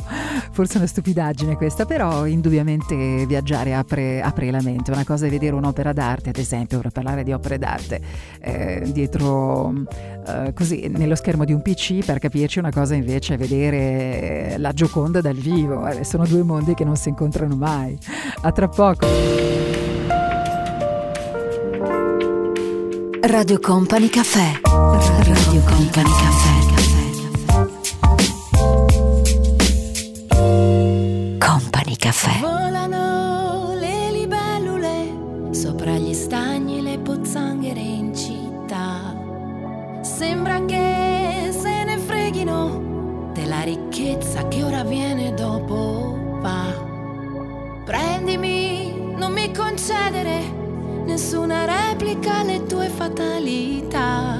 forse 0.59 0.75
una 0.75 0.87
stupidaggine 0.87 1.55
questa, 1.55 1.85
però 1.85 2.25
indubbiamente 2.25 3.25
viaggiare 3.25 3.73
apre, 3.73 4.21
apre 4.21 4.51
la 4.51 4.61
mente, 4.61 4.91
una 4.91 5.05
cosa 5.05 5.25
è 5.25 5.29
vedere 5.29 5.55
un'opera 5.55 5.93
d'arte 5.93 6.31
ad 6.31 6.35
esempio, 6.35 6.79
per 6.79 6.91
parlare 6.91 7.23
di 7.23 7.31
opere 7.31 7.57
d'arte, 7.57 8.01
eh, 8.41 8.81
dietro 8.91 9.71
eh, 10.27 10.51
così 10.53 10.91
nello 10.93 11.15
schermo 11.15 11.45
di 11.45 11.53
un 11.53 11.61
PC 11.61 12.03
per 12.03 12.19
capirci 12.19 12.59
una 12.59 12.71
cosa 12.71 12.93
invece 12.93 13.35
è 13.35 13.37
vedere 13.37 14.57
la 14.57 14.73
Gioconda 14.73 15.21
dal 15.21 15.37
vivo 15.37 15.87
Eh, 15.87 16.03
sono 16.03 16.25
due 16.27 16.43
mondi 16.43 16.73
che 16.73 16.83
non 16.83 16.97
si 16.97 17.07
incontrano 17.07 17.55
mai 17.55 17.97
a 18.41 18.51
tra 18.51 18.67
poco 18.67 19.07
Radio 23.21 23.59
Company 23.61 24.09
Caffè. 24.09 24.59
Radio 24.63 25.61
Company 25.61 26.09
Caffè. 26.09 26.68
Caffè. 31.99 32.39
Volano 32.39 33.73
le 33.75 34.09
libellule 34.11 35.51
sopra 35.51 35.97
gli 35.97 36.13
stagni, 36.13 36.81
le 36.81 36.97
pozzanghere 36.97 37.81
in 37.81 38.15
città. 38.15 39.13
Sembra 39.99 40.63
che 40.63 41.49
se 41.51 41.83
ne 41.83 41.97
freghino 41.97 43.31
della 43.33 43.63
ricchezza 43.63 44.47
che 44.47 44.63
ora 44.63 44.85
viene 44.85 45.33
dopo 45.33 46.17
va. 46.39 46.73
Prendimi, 47.83 49.13
non 49.17 49.33
mi 49.33 49.53
concedere 49.53 50.39
nessuna 51.03 51.65
replica 51.65 52.37
alle 52.37 52.63
tue 52.63 52.87
fatalità. 52.87 54.37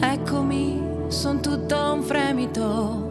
Eccomi, 0.00 0.82
son 1.08 1.42
tutto 1.42 1.92
un 1.92 2.02
fremito. 2.02 3.09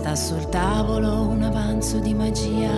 Resta 0.00 0.16
sul 0.16 0.48
tavolo 0.48 1.28
un 1.28 1.42
avanzo 1.42 1.98
di 1.98 2.14
magia. 2.14 2.72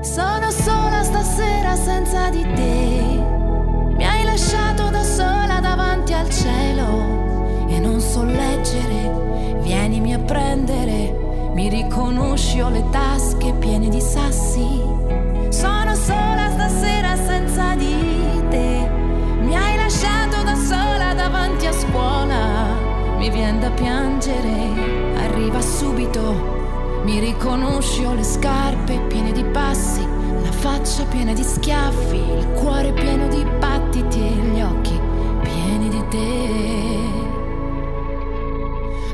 Sono 0.00 0.50
sola 0.50 1.02
stasera 1.02 1.76
senza 1.76 2.30
di 2.30 2.42
te. 2.54 3.22
Mi 3.96 4.04
hai 4.04 4.24
lasciato 4.24 4.88
da 4.88 5.02
sola 5.02 5.60
davanti 5.60 6.14
al 6.14 6.28
cielo 6.30 7.66
e 7.68 7.78
non 7.78 8.00
so 8.00 8.24
leggere. 8.24 9.58
Vienimi 9.62 10.14
a 10.14 10.18
prendere, 10.18 11.50
mi 11.54 11.68
riconosci 11.68 12.60
ho 12.60 12.70
le 12.70 12.84
tasche 12.90 13.52
piene 13.54 13.88
di 13.88 14.00
sassi. 14.00 14.82
Sono 15.50 15.94
sola 15.94 16.50
stasera 16.52 17.16
senza 17.16 17.74
di 17.74 18.42
te. 18.48 18.88
Mi 19.40 19.56
hai 19.56 19.76
lasciato 19.76 20.42
da 20.42 20.54
sola 20.54 21.12
davanti 21.14 21.66
a 21.66 21.72
scuola. 21.72 22.92
Mi 23.18 23.30
viene 23.30 23.58
da 23.58 23.70
piangere, 23.70 25.13
arriva 25.54 25.60
subito. 25.60 27.02
Mi 27.04 27.20
riconosci, 27.20 28.04
ho 28.04 28.14
le 28.14 28.24
scarpe 28.24 28.98
piene 29.08 29.32
di 29.32 29.44
passi, 29.44 30.00
la 30.42 30.50
faccia 30.50 31.04
piena 31.04 31.32
di 31.32 31.42
schiaffi, 31.42 32.16
il 32.16 32.46
cuore 32.54 32.92
pieno 32.92 33.28
di 33.28 33.44
battiti 33.58 34.20
e 34.20 34.30
gli 34.30 34.60
occhi 34.60 34.98
pieni 35.42 35.88
di 35.90 36.04
te. 36.08 36.72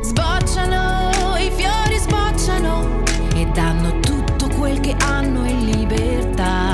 Sbocciano, 0.03 1.37
i 1.37 1.51
fiori 1.51 1.99
sbocciano 1.99 3.03
e 3.35 3.47
danno 3.53 3.99
tutto 4.01 4.49
quel 4.57 4.81
che 4.81 4.95
hanno 5.05 5.45
in 5.47 5.65
libertà. 5.65 6.70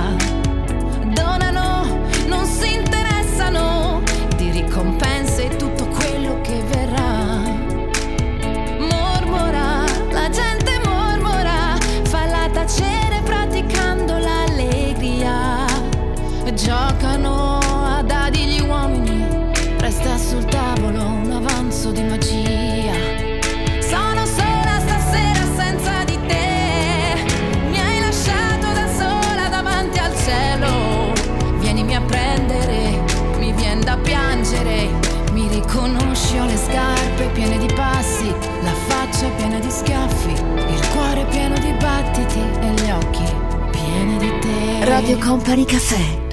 Radio 44.97 45.19
Company 45.19 45.67
Caffè. 45.67 46.26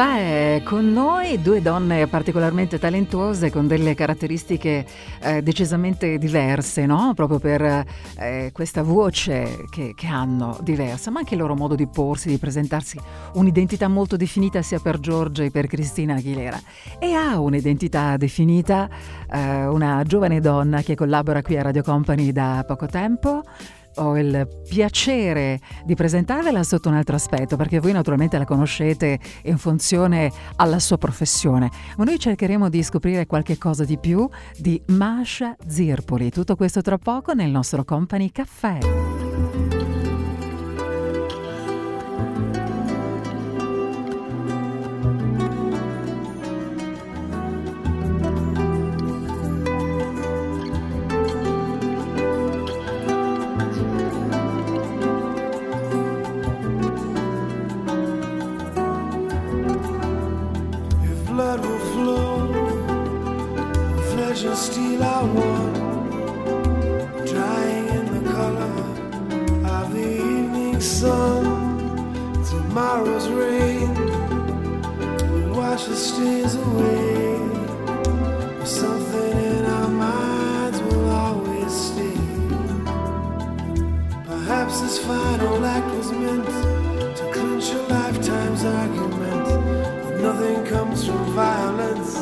Company 0.00 0.30
Caffè 0.30 0.62
con 0.64 0.92
noi, 0.92 1.42
due 1.42 1.60
donne 1.60 2.06
particolarmente 2.06 2.78
talentuose 2.78 3.50
con 3.50 3.66
delle 3.66 3.94
caratteristiche 3.94 4.86
eh, 5.20 5.42
decisamente 5.42 6.16
diverse, 6.16 6.86
no? 6.86 7.12
Proprio 7.14 7.38
per 7.38 7.84
eh, 8.16 8.50
questa 8.52 8.82
voce 8.82 9.66
che, 9.68 9.92
che 9.94 10.06
hanno 10.06 10.58
diversa, 10.62 11.10
ma 11.10 11.18
anche 11.18 11.34
il 11.34 11.40
loro 11.40 11.54
modo 11.54 11.74
di 11.74 11.86
porsi, 11.86 12.28
di 12.28 12.38
presentarsi, 12.38 12.98
un'identità 13.34 13.88
molto 13.88 14.16
definita 14.16 14.62
sia 14.62 14.78
per 14.78 15.00
Giorgia 15.00 15.42
che 15.42 15.50
per 15.50 15.66
Cristina 15.66 16.14
Aguilera. 16.14 16.58
E 16.98 17.12
ha 17.12 17.38
un'identità 17.38 18.16
definita 18.16 18.88
eh, 19.30 19.66
una 19.66 20.02
giovane 20.06 20.40
donna 20.40 20.80
che 20.82 20.94
collabora 20.94 21.42
qui 21.42 21.58
a 21.58 21.62
Radio 21.62 21.82
Company 21.82 22.32
da 22.32 22.64
poco 22.66 22.86
tempo 22.86 23.42
ho 23.96 24.16
il 24.16 24.48
piacere 24.68 25.60
di 25.84 25.94
presentarvela 25.94 26.62
sotto 26.62 26.88
un 26.88 26.94
altro 26.94 27.16
aspetto, 27.16 27.56
perché 27.56 27.80
voi 27.80 27.92
naturalmente 27.92 28.38
la 28.38 28.44
conoscete 28.44 29.18
in 29.44 29.58
funzione 29.58 30.30
alla 30.56 30.78
sua 30.78 30.98
professione, 30.98 31.70
ma 31.96 32.04
noi 32.04 32.18
cercheremo 32.18 32.68
di 32.68 32.82
scoprire 32.82 33.26
qualche 33.26 33.58
cosa 33.58 33.84
di 33.84 33.98
più 33.98 34.28
di 34.56 34.80
Masha 34.86 35.56
Zirpoli. 35.66 36.30
Tutto 36.30 36.56
questo 36.56 36.80
tra 36.80 36.98
poco 36.98 37.32
nel 37.32 37.50
nostro 37.50 37.84
Company 37.84 38.30
Caffè. 38.30 39.79
And 64.50 64.58
steel 64.58 65.02
are 65.04 65.26
one, 65.26 65.74
drying 67.24 67.88
in 67.98 68.06
the 68.14 68.30
color 68.32 68.72
of 69.78 69.92
the 69.92 70.08
evening 70.08 70.80
sun. 70.80 71.44
Tomorrow's 72.44 73.28
rain 73.28 73.94
will 75.30 75.54
wash 75.56 75.84
the 75.84 75.94
stains 75.94 76.56
away. 76.56 77.38
Something 78.64 79.38
in 79.52 79.64
our 79.66 79.88
minds 79.88 80.80
will 80.82 81.08
always 81.10 81.72
stay. 81.88 82.20
Perhaps 84.26 84.80
this 84.80 84.98
final 84.98 85.64
act 85.64 85.94
was 85.94 86.10
meant 86.10 86.46
to 87.18 87.24
clinch 87.32 87.70
a 87.70 87.82
lifetime's 87.82 88.64
argument. 88.64 89.46
That 90.02 90.16
nothing 90.20 90.64
comes 90.64 91.06
from 91.06 91.22
violence, 91.34 92.16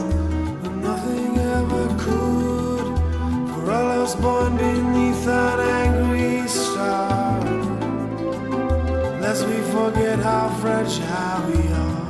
All 3.70 4.16
born 4.22 4.56
beneath 4.56 5.26
an 5.26 5.60
angry 5.60 6.48
star. 6.48 7.40
Lest 9.20 9.46
we 9.46 9.58
forget 9.76 10.18
how 10.20 10.48
fragile 10.60 11.40
we 11.50 11.60
are. 11.86 12.08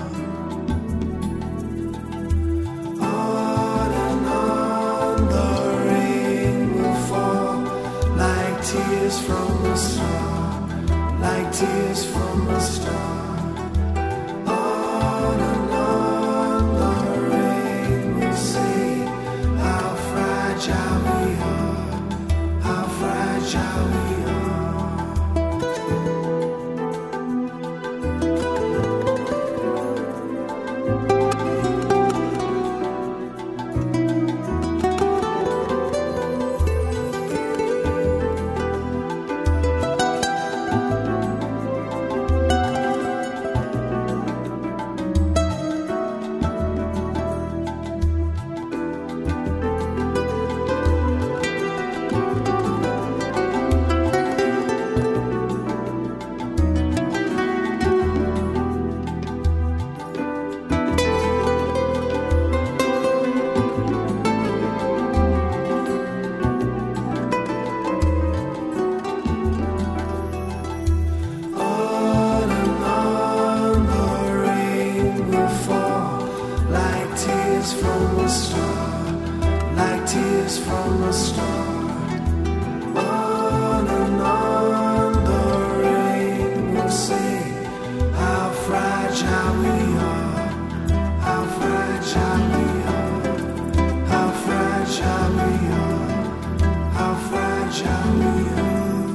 On 3.03 3.91
and 4.07 4.27
on 4.27 5.17
the 5.35 5.51
rain 5.89 6.75
will 6.77 7.01
fall 7.09 7.59
like 8.17 8.65
tears 8.65 9.19
from 9.21 9.65
a 9.67 9.77
star, 9.77 10.69
like 11.21 11.53
tears 11.53 12.05
from 12.05 12.49
a 12.49 12.61
star. 12.61 13.28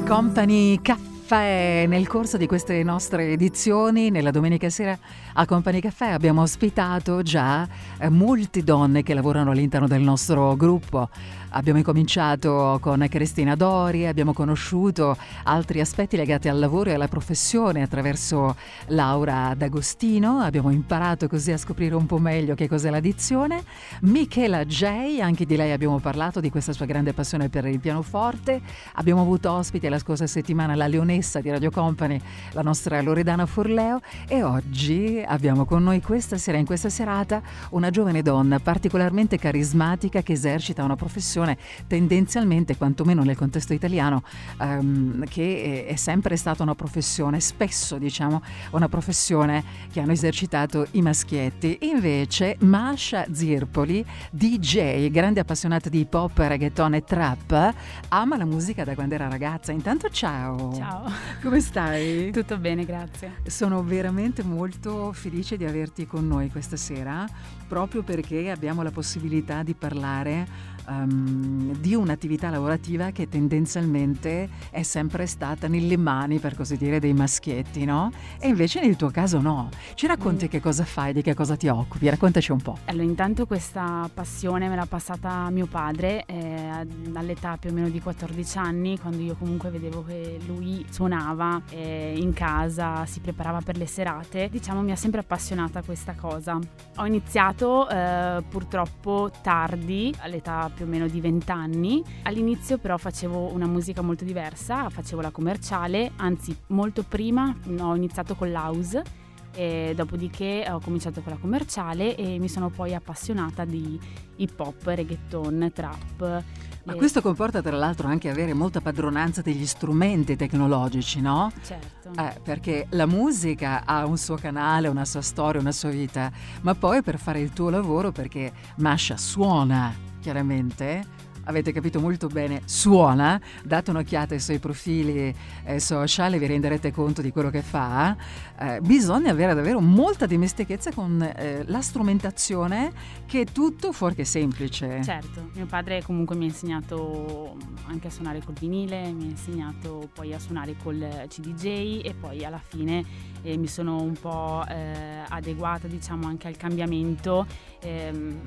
Company 0.06 0.82
Caffè. 0.82 1.86
Nel 1.88 2.08
corso 2.08 2.38
di 2.38 2.46
queste 2.46 2.84
nostre 2.84 3.32
edizioni, 3.32 4.12
nella 4.12 4.32
domenica 4.32 4.70
sera 4.70 4.98
a 5.34 5.46
Company 5.46 5.80
Caffè 5.80 6.10
abbiamo 6.10 6.42
ospitato 6.42 7.24
già 7.24 7.68
eh, 7.98 8.10
molte 8.10 8.64
donne 8.64 9.02
che 9.02 9.14
lavorano 9.14 9.52
all'interno 9.52 9.88
del 9.88 10.02
nostro 10.02 10.56
gruppo. 10.56 11.10
Abbiamo 11.56 11.78
incominciato 11.78 12.80
con 12.82 13.06
Cristina 13.08 13.54
Dori, 13.54 14.08
abbiamo 14.08 14.34
conosciuto 14.34 15.16
altri 15.44 15.82
aspetti 15.82 16.18
legati 16.18 16.50
al 16.50 16.58
lavoro 16.58 16.90
e 16.90 16.94
alla 16.96 17.08
professione 17.08 17.84
attraverso 17.84 18.56
Laura 18.88 19.54
D'Agostino, 19.56 20.40
abbiamo 20.40 20.72
imparato 20.72 21.28
così 21.28 21.52
a 21.52 21.58
scoprire 21.58 21.94
un 21.94 22.08
po' 22.08 22.18
meglio 22.18 22.56
che 22.56 22.68
cos'è 22.68 22.90
l'addizione. 22.90 23.64
Michela 24.02 24.66
J, 24.66 25.20
anche 25.22 25.46
di 25.46 25.56
lei 25.56 25.72
abbiamo 25.72 26.00
parlato 26.00 26.40
di 26.40 26.50
questa 26.50 26.74
sua 26.74 26.88
grande 26.88 27.14
passione 27.14 27.50
per 27.50 27.68
il 27.68 27.80
pianoforte. 27.80 28.60
Abbiamo 28.94 29.22
avuto 29.22 29.52
ospite 29.52 29.90
la 29.90 30.00
scorsa 30.00 30.26
settimana 30.26 30.74
la 30.74 30.88
leonessa 30.88 31.40
di 31.40 31.52
Radio 31.52 31.70
Company, 31.70 32.20
la 32.54 32.64
nostra 32.64 33.00
Loredana 33.00 33.46
Forleo 33.46 34.02
e 34.28 34.42
oggi 34.42 35.24
abbiamo 35.24 35.66
con 35.66 35.84
noi 35.84 36.02
questa 36.02 36.40
sera, 36.40 36.58
in 36.58 36.66
questa 36.66 36.90
serata, 36.90 37.44
una 37.72 37.92
giovane 37.92 38.24
donna 38.24 38.58
particolarmente 38.58 39.38
carismatica 39.38 40.24
che 40.24 40.34
esercita 40.34 40.84
una 40.84 40.96
professione 40.96 41.42
tendenzialmente, 41.88 42.78
quantomeno 42.78 43.24
nel 43.24 43.36
contesto 43.36 43.74
italiano, 43.74 44.24
ehm, 44.60 45.26
che 45.26 45.86
è 45.88 45.96
sempre 45.96 46.36
stata 46.38 46.64
una 46.64 46.76
professione, 46.76 47.40
spesso 47.40 47.98
diciamo, 47.98 48.42
una 48.72 48.90
professione 48.90 49.64
che 49.92 50.00
hanno 50.00 50.12
esercitato 50.12 50.88
i 50.92 51.02
maschietti. 51.02 51.80
Invece 51.82 52.58
Masha 52.60 53.26
Zirpoli, 53.32 54.06
DJ, 54.32 55.10
grande 55.10 55.40
appassionata 55.40 55.90
di 55.90 56.00
hip 56.00 56.14
hop, 56.14 56.38
reggaeton 56.38 56.96
e 56.96 57.04
trap, 57.04 57.74
ama 58.10 58.38
la 58.38 58.46
musica 58.46 58.84
da 58.84 58.94
quando 58.94 59.16
era 59.16 59.28
ragazza. 59.28 59.72
Intanto 59.72 60.10
ciao! 60.10 60.74
Ciao, 60.76 61.12
Come 61.42 61.60
stai? 61.60 62.32
tutto 62.34 62.58
bene, 62.58 62.86
grazie. 62.86 63.42
Sono 63.46 63.84
veramente 63.84 64.44
molto 64.44 65.12
felice 65.14 65.58
di 65.58 65.66
averti 65.66 66.06
con 66.06 66.28
noi 66.28 66.50
questa 66.50 66.78
sera, 66.78 67.28
proprio 67.68 68.04
perché 68.04 68.50
abbiamo 68.52 68.82
la 68.84 68.92
possibilità 68.92 69.64
di 69.64 69.74
parlare 69.74 70.72
ehm, 70.88 71.78
di 71.78 71.96
un'attività 71.96 72.50
lavorativa 72.50 73.12
che 73.12 73.28
tendenzialmente 73.28 74.50
è 74.70 74.84
sempre 74.84 75.26
stata 75.26 75.68
nelle 75.68 75.98
mani, 75.98 76.40
per 76.40 76.56
così 76.56 76.78
dire, 76.78 77.00
dei 77.00 77.14
maschietti, 77.14 77.86
no? 77.86 78.12
E 78.40 78.48
invece 78.48 78.82
nel 78.82 78.96
tuo 78.96 79.10
caso 79.10 79.40
no. 79.40 79.70
Ci 79.94 80.08
racconti 80.08 80.48
che 80.48 80.60
cosa 80.60 80.84
fai, 80.86 81.14
di 81.14 81.22
che 81.22 81.34
cosa 81.34 81.56
ti 81.56 81.68
occupi? 81.68 82.10
Raccontaci 82.10 82.52
un 82.52 82.62
po'. 82.62 82.78
Allora, 82.86 83.04
intanto 83.04 83.46
questa 83.46 84.10
passione 84.14 84.68
me 84.68 84.76
l'ha 84.76 84.86
passata 84.86 85.50
mio 85.50 85.66
padre 85.66 86.26
eh, 86.26 86.86
all'età 87.14 87.58
più 87.58 87.70
o 87.70 87.74
meno 87.74 87.90
di 87.90 88.00
14 88.00 88.58
anni, 88.58 89.00
quando 89.00 89.22
io 89.22 89.36
comunque 89.36 89.70
vedevo 89.70 90.04
che 90.04 90.40
lui 90.46 90.86
suonava 90.90 91.62
eh, 91.70 92.14
in 92.18 92.34
casa, 92.34 93.06
si 93.06 93.20
preparava 93.20 93.62
per 93.62 93.78
le 93.78 93.86
serate. 93.86 94.50
Diciamo 94.50 94.82
mi 94.82 94.92
ha 94.92 94.96
sempre 94.96 95.22
appassionata 95.22 95.82
questa 95.82 96.14
cosa. 96.14 96.60
Ho 96.98 97.06
iniziato 97.06 97.90
eh, 97.90 98.44
purtroppo 98.48 99.32
tardi, 99.42 100.14
all'età 100.20 100.70
più 100.74 100.86
o 100.86 100.88
meno 100.88 101.08
di 101.08 101.20
20 101.22 101.52
anni. 101.52 102.04
All'inizio 102.24 102.78
però 102.78 102.98
facevo 102.98 103.54
una 103.54 103.68
musica 103.68 104.02
molto 104.02 104.24
diversa, 104.24 104.90
facevo 104.90 105.22
la 105.22 105.32
commerciale, 105.32 106.12
anzi 106.18 106.56
molto 106.68 107.04
prima 107.04 107.56
ho 107.80 107.96
iniziato 107.96 108.36
con 108.36 108.52
l'house 108.52 109.22
e 109.56 109.94
dopodiché 109.96 110.66
ho 110.70 110.80
cominciato 110.80 111.22
con 111.22 111.32
la 111.34 111.38
commerciale 111.40 112.16
e 112.16 112.40
mi 112.40 112.50
sono 112.50 112.70
poi 112.70 112.96
appassionata 112.96 113.66
di 113.66 114.00
hip 114.38 114.60
hop, 114.60 114.86
reggaeton, 114.88 115.72
trap. 115.74 116.44
Ma 116.86 116.94
E- 116.94 116.96
questo 116.98 117.22
comporta 117.22 117.62
tra 117.62 117.78
l'altro 117.78 118.08
anche 118.08 118.30
avere 118.30 118.54
molta 118.54 118.82
padronanza 118.82 119.42
degli 119.42 119.66
strumenti 119.66 120.36
tecnologici, 120.36 121.22
no? 121.22 121.50
Certo. 121.62 122.12
Eh, 122.20 122.40
perché 122.44 122.88
la 122.90 123.06
musica 123.06 123.86
ha 123.86 124.06
un 124.06 124.18
suo 124.18 124.36
canale, 124.36 124.88
una 124.90 125.06
sua 125.06 125.22
storia, 125.22 125.62
una 125.62 125.72
sua 125.72 125.90
vita, 125.90 126.30
ma 126.62 126.74
poi 126.76 127.02
per 127.02 127.20
fare 127.20 127.40
il 127.40 127.54
tuo 127.54 127.70
lavoro, 127.70 128.12
perché 128.12 128.52
Masha 128.78 129.16
suona 129.16 129.94
chiaramente, 130.24 131.04
avete 131.44 131.74
capito 131.74 132.00
molto 132.00 132.28
bene, 132.28 132.62
suona, 132.64 133.40
date 133.62 133.90
un'occhiata 133.90 134.34
ai 134.34 134.40
suoi 134.40 134.58
profili 134.58 135.36
eh, 135.66 135.80
social 135.82 136.34
e 136.34 136.40
vi 136.40 136.46
renderete 136.46 136.94
conto 136.94 137.22
di 137.22 137.30
quello 137.30 137.50
che 137.50 137.62
fa, 137.62 138.16
eh, 138.60 138.80
bisogna 138.82 139.32
avere 139.32 139.54
davvero 139.54 139.80
molta 139.80 140.26
dimestichezza 140.26 140.92
con 140.92 141.22
eh, 141.22 141.64
la 141.66 141.82
strumentazione 141.82 142.92
che 143.26 143.42
è 143.42 143.46
tutto 143.46 143.92
fuorché 143.92 144.26
semplice. 144.26 145.02
Certo, 145.04 145.50
mio 145.54 145.66
padre 145.66 146.04
comunque 146.04 146.36
mi 146.36 146.46
ha 146.46 146.48
insegnato 146.48 147.56
anche 147.88 148.08
a 148.08 148.10
suonare 148.12 148.42
col 148.44 148.56
vinile, 148.60 149.12
mi 149.12 149.24
ha 149.24 149.30
insegnato 149.30 150.10
poi 150.14 150.34
a 150.34 150.40
suonare 150.40 150.76
col 150.82 151.26
CDJ 151.28 152.02
e 152.04 152.16
poi 152.20 152.46
alla 152.46 152.62
fine 152.64 153.04
eh, 153.42 153.58
mi 153.58 153.68
sono 153.68 154.02
un 154.02 154.14
po' 154.14 154.64
eh, 154.68 155.24
adeguata 155.28 155.88
diciamo 155.88 156.28
anche 156.28 156.48
al 156.48 156.56
cambiamento 156.58 157.46
ehm, 157.82 158.40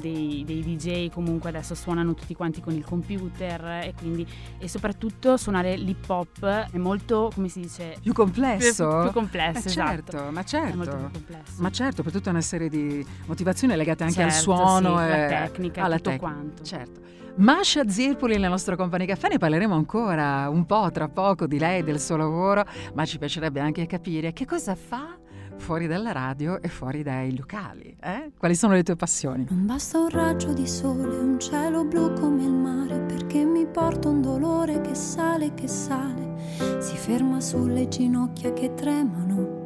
dei, 0.00 0.44
dei 0.44 0.62
DJ, 0.62 1.10
comunque 1.10 1.50
adesso 1.50 1.74
suonano 1.74 2.14
tutti 2.14 2.34
quanti 2.34 2.60
con 2.60 2.74
il 2.74 2.84
computer 2.84 3.64
e 3.84 3.94
quindi 3.96 4.26
e 4.58 4.68
soprattutto 4.68 5.36
suonare 5.36 5.76
l'hip 5.76 6.08
hop 6.08 6.44
è 6.46 6.78
molto, 6.78 7.30
come 7.34 7.48
si 7.48 7.60
dice, 7.60 7.96
Più 8.00 8.12
complesso? 8.12 8.88
più, 8.88 9.02
più 9.02 9.12
complesso, 9.12 9.30
Eh, 9.38 9.58
esatto. 9.58 9.70
certo, 9.70 10.30
ma 10.30 10.44
certo. 10.44 11.10
complesso. 11.12 11.52
Ma 11.62 11.70
certo, 11.70 12.02
per 12.02 12.12
tutta 12.12 12.30
una 12.30 12.40
serie 12.40 12.68
di 12.68 13.04
motivazioni 13.26 13.76
legate 13.76 14.04
anche 14.04 14.22
al 14.22 14.30
Certo, 14.30 14.42
suono 14.42 14.98
sì, 14.98 15.04
e 15.04 15.08
la 15.08 15.26
tecnica, 15.26 15.82
alla 15.82 15.96
tutto 15.96 16.10
tec- 16.10 16.20
quanto. 16.20 16.62
Certo. 16.62 17.00
Masha 17.36 17.88
Zirpoli 17.88 18.34
nella 18.34 18.48
nostra 18.48 18.76
compagnia 18.76 19.06
caffè, 19.06 19.28
ne 19.30 19.38
parleremo 19.38 19.74
ancora 19.74 20.48
un 20.50 20.66
po' 20.66 20.90
tra 20.92 21.08
poco 21.08 21.46
di 21.46 21.58
lei, 21.58 21.82
del 21.82 21.98
suo 21.98 22.16
lavoro, 22.16 22.64
ma 22.94 23.06
ci 23.06 23.16
piacerebbe 23.18 23.58
anche 23.58 23.86
capire 23.86 24.32
che 24.34 24.44
cosa 24.44 24.74
fa 24.74 25.16
fuori 25.62 25.86
dalla 25.86 26.10
radio 26.10 26.60
e 26.60 26.66
fuori 26.66 27.04
dai 27.04 27.36
locali. 27.36 27.96
eh? 28.02 28.32
Quali 28.36 28.56
sono 28.56 28.74
le 28.74 28.82
tue 28.82 28.96
passioni? 28.96 29.46
Non 29.48 29.64
basta 29.64 30.00
un 30.00 30.10
raggio 30.10 30.52
di 30.52 30.66
sole, 30.66 31.16
un 31.16 31.38
cielo 31.38 31.84
blu 31.84 32.12
come 32.14 32.42
il 32.42 32.52
mare, 32.52 32.98
perché 33.00 33.44
mi 33.44 33.64
porta 33.66 34.08
un 34.08 34.20
dolore 34.20 34.80
che 34.80 34.96
sale, 34.96 35.54
che 35.54 35.68
sale, 35.68 36.34
si 36.80 36.96
ferma 36.96 37.40
sulle 37.40 37.86
ginocchia 37.86 38.52
che 38.52 38.74
tremano 38.74 39.60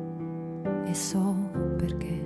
e 0.84 0.92
so 0.92 1.34
perché. 1.78 2.24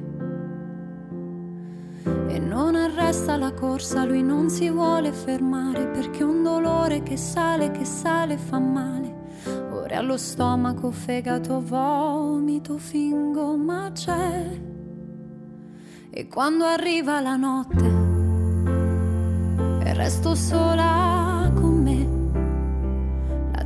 E 2.26 2.38
non 2.40 2.74
arresta 2.74 3.36
la 3.36 3.52
corsa, 3.52 4.04
lui 4.04 4.22
non 4.22 4.50
si 4.50 4.68
vuole 4.68 5.12
fermare, 5.12 5.86
perché 5.86 6.24
un 6.24 6.42
dolore 6.42 7.04
che 7.04 7.16
sale, 7.16 7.70
che 7.70 7.84
sale 7.84 8.36
fa 8.36 8.58
male. 8.58 9.19
Ora 9.90 9.98
allo 9.98 10.18
stomaco, 10.18 10.92
fegato, 10.92 11.60
vomito, 11.60 12.78
fingo, 12.78 13.56
ma 13.56 13.90
c'è. 13.92 14.46
E 16.10 16.28
quando 16.28 16.64
arriva 16.64 17.20
la 17.20 17.34
notte 17.34 17.86
e 19.82 19.92
resto 19.92 20.36
sola 20.36 21.50
con 21.56 21.82
me, 21.82 22.06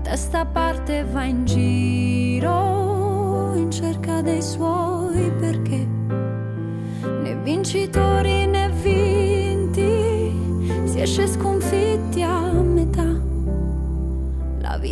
testa 0.01 0.47
parte 0.47 1.01
e 1.01 1.05
va 1.05 1.25
in 1.25 1.45
giro 1.45 3.53
in 3.57 3.71
cerca 3.71 4.23
dei 4.23 4.41
suoi 4.41 5.31
perché 5.33 5.87
né 7.23 7.37
vincitori 7.43 8.47
né 8.47 8.71
vinti 8.71 8.94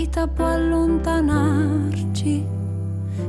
vita 0.03 0.27
può 0.27 0.47
allontanarci, 0.47 2.45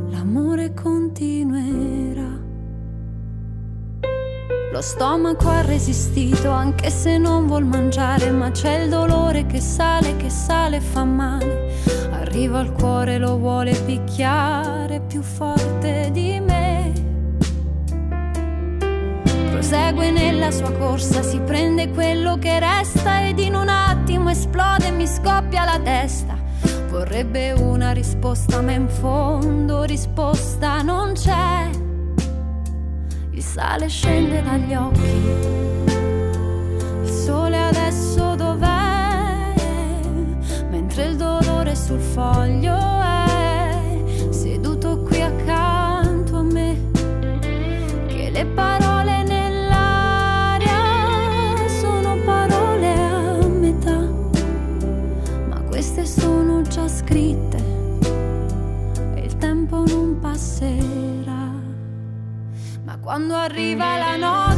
l'amore 0.10 0.74
continuerà. 0.74 2.42
Lo 4.72 4.82
stomaco 4.82 5.50
ha 5.50 5.62
resistito 5.62 6.50
anche 6.50 6.90
se 6.90 7.20
non 7.20 7.46
vuol 7.46 7.64
mangiare, 7.64 8.32
ma 8.32 8.50
c'è 8.50 8.82
il 8.82 8.90
dolore 8.90 9.46
che 9.46 9.60
sale, 9.60 10.16
che 10.16 10.32
sale 10.32 10.78
e 10.78 10.82
fa 10.82 11.04
male. 11.04 11.74
Arriva 12.10 12.58
al 12.58 12.72
cuore, 12.72 13.20
lo 13.20 13.38
vuole 13.38 13.76
picchiare 13.76 15.00
più 15.02 15.22
forte 15.22 16.10
di 16.12 16.40
me. 16.40 16.92
Prosegue 19.52 20.10
nella 20.10 20.50
sua 20.50 20.72
corsa, 20.72 21.22
si 21.22 21.40
prende 21.40 21.92
quello 21.92 22.40
che 22.40 22.58
resta 22.58 23.28
ed 23.28 23.38
in 23.38 23.54
un 23.54 23.70
attimo 23.70 24.32
esplode 24.32 24.88
e 24.88 24.92
mi 24.92 25.06
scoppia 25.06 25.66
la 25.66 25.80
testa. 25.80 26.43
Vorrebbe 26.94 27.52
una 27.52 27.92
risposta, 27.92 28.62
ma 28.62 28.72
in 28.72 28.88
fondo 28.88 29.84
risposta 29.84 30.82
non 30.82 31.14
c'è 31.14 31.82
sale 33.54 33.88
scende 33.88 34.42
dagli 34.42 34.74
occhi. 34.74 35.12
Il 37.04 37.10
sole 37.10 37.62
adesso 37.62 38.34
dov'è? 38.36 39.54
Mentre 40.70 41.06
il 41.06 41.18
dolore 41.18 41.76
sul 41.76 42.00
foglio 42.00 42.76
è 42.76 43.13
Ma 63.14 63.20
quando 63.20 63.36
arriva 63.36 63.96
la 63.98 64.18
notte, 64.18 64.53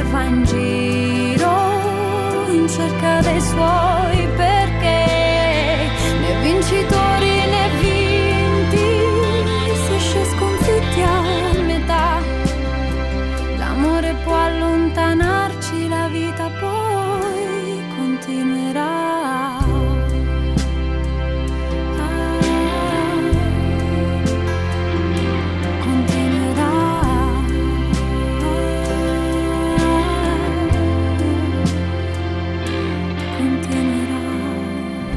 e 0.00 0.12
va 0.12 0.49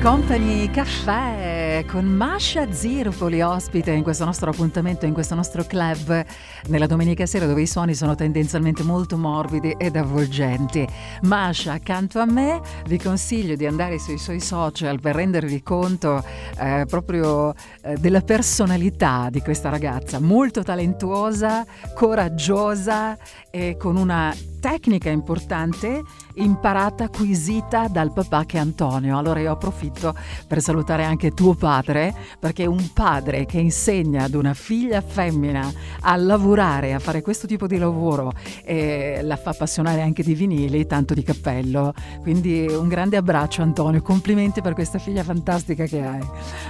Company 0.03 0.69
Caffè 0.69 1.85
con 1.87 2.03
Masha 2.03 2.69
Zirpoli 2.73 3.41
ospite 3.41 3.91
in 3.91 4.03
questo 4.03 4.25
nostro 4.25 4.49
appuntamento, 4.49 5.05
in 5.05 5.13
questo 5.13 5.33
nostro 5.33 5.63
club 5.63 6.25
nella 6.67 6.87
domenica 6.87 7.25
sera 7.25 7.45
dove 7.45 7.61
i 7.61 7.67
suoni 7.67 7.95
sono 7.95 8.13
tendenzialmente 8.13 8.83
molto 8.83 9.17
morbidi 9.17 9.73
ed 9.77 9.95
avvolgenti. 9.95 10.85
Masha 11.21 11.71
accanto 11.71 12.19
a 12.19 12.25
me 12.25 12.59
vi 12.85 12.99
consiglio 12.99 13.55
di 13.55 13.65
andare 13.65 13.97
sui 13.97 14.17
suoi 14.17 14.41
social 14.41 14.99
per 14.99 15.15
rendervi 15.15 15.63
conto 15.63 16.21
eh, 16.59 16.83
proprio 16.85 17.53
eh, 17.81 17.95
della 17.95 18.21
personalità 18.21 19.29
di 19.31 19.39
questa 19.39 19.69
ragazza, 19.69 20.19
molto 20.19 20.63
talentuosa, 20.63 21.65
coraggiosa 21.95 23.17
e 23.49 23.77
con 23.77 23.95
una 23.95 24.35
tecnica 24.63 25.09
importante 25.09 26.03
imparata, 26.35 27.03
acquisita 27.03 27.89
dal 27.89 28.13
papà 28.13 28.45
che 28.45 28.55
è 28.55 28.61
Antonio. 28.61 29.17
Allora 29.17 29.41
io 29.41 29.51
approfitto 29.51 30.15
per 30.47 30.61
salutare 30.61 31.03
anche 31.03 31.31
tuo 31.31 31.53
padre, 31.53 32.15
perché 32.39 32.65
un 32.65 32.93
padre 32.93 33.45
che 33.45 33.59
insegna 33.59 34.23
ad 34.23 34.35
una 34.35 34.53
figlia 34.53 35.01
femmina 35.01 35.69
a 35.99 36.15
lavorare, 36.15 36.93
a 36.93 36.99
fare 36.99 37.21
questo 37.21 37.45
tipo 37.45 37.67
di 37.67 37.77
lavoro 37.77 38.31
e 38.63 39.19
la 39.21 39.35
fa 39.35 39.49
appassionare 39.49 40.01
anche 40.01 40.23
di 40.23 40.33
vinili, 40.33 40.87
tanto 40.87 41.13
di 41.13 41.23
cappello. 41.23 41.93
Quindi 42.21 42.65
un 42.65 42.87
grande 42.87 43.17
abbraccio 43.17 43.63
Antonio, 43.63 44.01
complimenti 44.01 44.61
per 44.61 44.75
questa 44.75 44.97
figlia 44.97 45.25
fantastica 45.25 45.83
che 45.83 46.01
hai. 46.01 46.25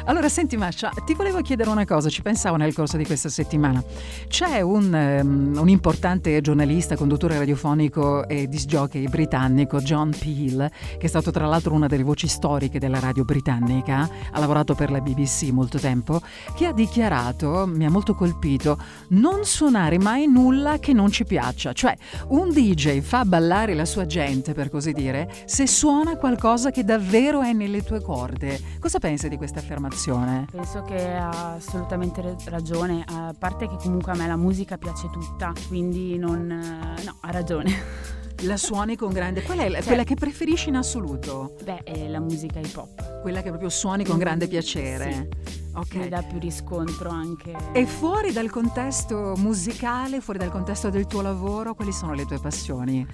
Allora 0.06 0.30
senti 0.30 0.58
Mascia, 0.58 0.90
ti 1.06 1.14
volevo 1.14 1.42
chiedere 1.42 1.70
una 1.70 1.86
cosa, 1.86 2.10
ci 2.10 2.24
pensavo 2.24 2.56
nel 2.56 2.74
corso 2.74 2.98
di 2.98 3.06
questa 3.06 3.30
settimana. 3.30 3.84
C'è 4.28 4.62
un, 4.62 5.22
um, 5.22 5.60
un 5.60 5.70
importante 5.70 6.42
giornalista, 6.42 6.96
conduttore 6.96 7.38
radiofonico 7.38 7.82
e 8.28 8.48
disc 8.48 8.66
jockey 8.66 9.08
britannico 9.08 9.80
John 9.80 10.12
Peel, 10.18 10.72
che 10.98 11.06
è 11.06 11.08
stato 11.08 11.32
tra 11.32 11.46
l'altro 11.46 11.74
una 11.74 11.88
delle 11.88 12.04
voci 12.04 12.28
storiche 12.28 12.80
della 12.80 13.00
radio 13.00 13.26
britannica, 13.26 14.10
ha 14.32 14.40
lavorato 14.40 14.74
per 14.74 14.90
la 14.90 15.02
BBC 15.02 15.50
molto 15.52 15.80
tempo, 15.80 16.22
che 16.56 16.66
ha 16.66 16.72
dichiarato, 16.72 17.66
mi 17.68 17.86
ha 17.86 17.90
molto 17.90 18.16
colpito, 18.16 18.78
non 19.10 19.44
suonare 19.44 19.98
mai 20.00 20.28
nulla 20.28 20.80
che 20.80 20.94
non 20.94 21.12
ci 21.12 21.26
piaccia. 21.26 21.74
Cioè, 21.74 21.96
un 22.28 22.52
DJ 22.52 23.02
fa 23.02 23.26
ballare 23.26 23.74
la 23.74 23.86
sua 23.86 24.06
gente, 24.06 24.54
per 24.54 24.70
così 24.70 24.94
dire, 24.94 25.30
se 25.46 25.68
suona 25.68 26.16
qualcosa 26.16 26.72
che 26.72 26.86
davvero 26.86 27.42
è 27.42 27.52
nelle 27.52 27.84
tue 27.84 28.02
corde. 28.02 28.60
Cosa 28.80 29.00
pensi 29.00 29.28
di 29.28 29.36
questa 29.36 29.60
affermazione? 29.60 30.48
Penso 30.50 30.84
che 30.84 31.14
ha 31.14 31.56
assolutamente 31.56 32.36
ragione, 32.46 33.04
a 33.08 33.34
parte 33.38 33.68
che 33.68 33.76
comunque 33.76 34.14
a 34.14 34.16
me 34.16 34.28
la 34.28 34.38
musica 34.38 34.78
piace 34.78 35.10
tutta, 35.12 35.52
quindi 35.68 36.18
non... 36.18 36.46
no, 36.48 37.16
ha 37.20 37.32
ragione. 37.32 37.73
La 38.44 38.58
suoni 38.58 38.98
con 38.98 39.14
grande... 39.14 39.42
Qual 39.44 39.58
è 39.58 39.70
la- 39.70 39.78
Cioè- 39.78 39.86
quella 39.88 40.04
che 40.04 40.16
preferisci 40.16 40.68
in 40.70 40.76
assoluto? 40.76 41.56
Beh, 41.64 41.84
è 41.84 42.08
la 42.10 42.20
musica 42.20 42.60
hip 42.60 42.76
hop. 42.76 43.22
Quella 43.22 43.42
che 43.42 43.48
proprio 43.50 43.70
suoni 43.70 44.04
con 44.04 44.18
grande 44.18 44.48
piacere? 44.48 45.30
Ok. 45.76 45.96
Mi 45.96 46.10
dà 46.10 46.22
più 46.24 46.40
riscontro 46.40 47.10
anche. 47.10 47.54
E 47.72 47.86
fuori 47.86 48.34
dal 48.34 48.50
contesto 48.50 49.34
musicale, 49.38 50.20
fuori 50.20 50.40
dal 50.40 50.52
contesto 50.52 50.90
del 50.90 51.08
tuo 51.08 51.22
lavoro, 51.22 51.74
quali 51.74 51.94
sono 51.94 52.14
le 52.14 52.26
tue 52.26 52.38
passioni? 52.40 53.08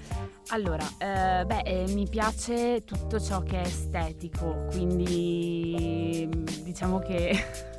Allora, 0.48 0.84
eh, 0.98 1.44
beh, 1.44 1.60
eh, 1.64 1.84
mi 1.92 2.08
piace 2.08 2.82
tutto 2.84 3.20
ciò 3.20 3.40
che 3.42 3.62
è 3.62 3.66
estetico, 3.66 4.66
quindi 4.72 6.28
mm, 6.34 6.44
diciamo 6.64 6.98
che 6.98 7.38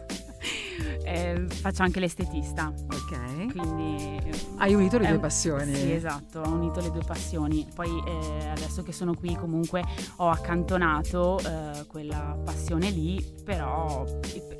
Eh, 1.04 1.46
faccio 1.50 1.84
anche 1.84 2.00
l'estetista. 2.00 2.68
Ok. 2.92 3.52
Quindi 3.52 4.20
Hai 4.58 4.74
unito 4.74 4.98
le 4.98 5.06
è 5.08 5.10
due 5.10 5.20
passioni. 5.20 5.74
Sì, 5.76 5.92
esatto, 5.92 6.40
ho 6.42 6.50
unito 6.50 6.80
le 6.80 6.92
due 6.92 7.04
passioni. 7.06 7.68
Poi 7.74 7.90
eh, 8.06 8.50
adesso 8.50 8.84
che 8.84 8.92
sono 8.94 9.14
qui 9.16 9.36
comunque 9.36 9.84
ho 10.18 10.30
accantonato 10.30 11.40
eh, 11.40 11.86
quella 11.88 12.38
passione 12.44 12.90
lì, 12.90 13.24
però 13.44 14.06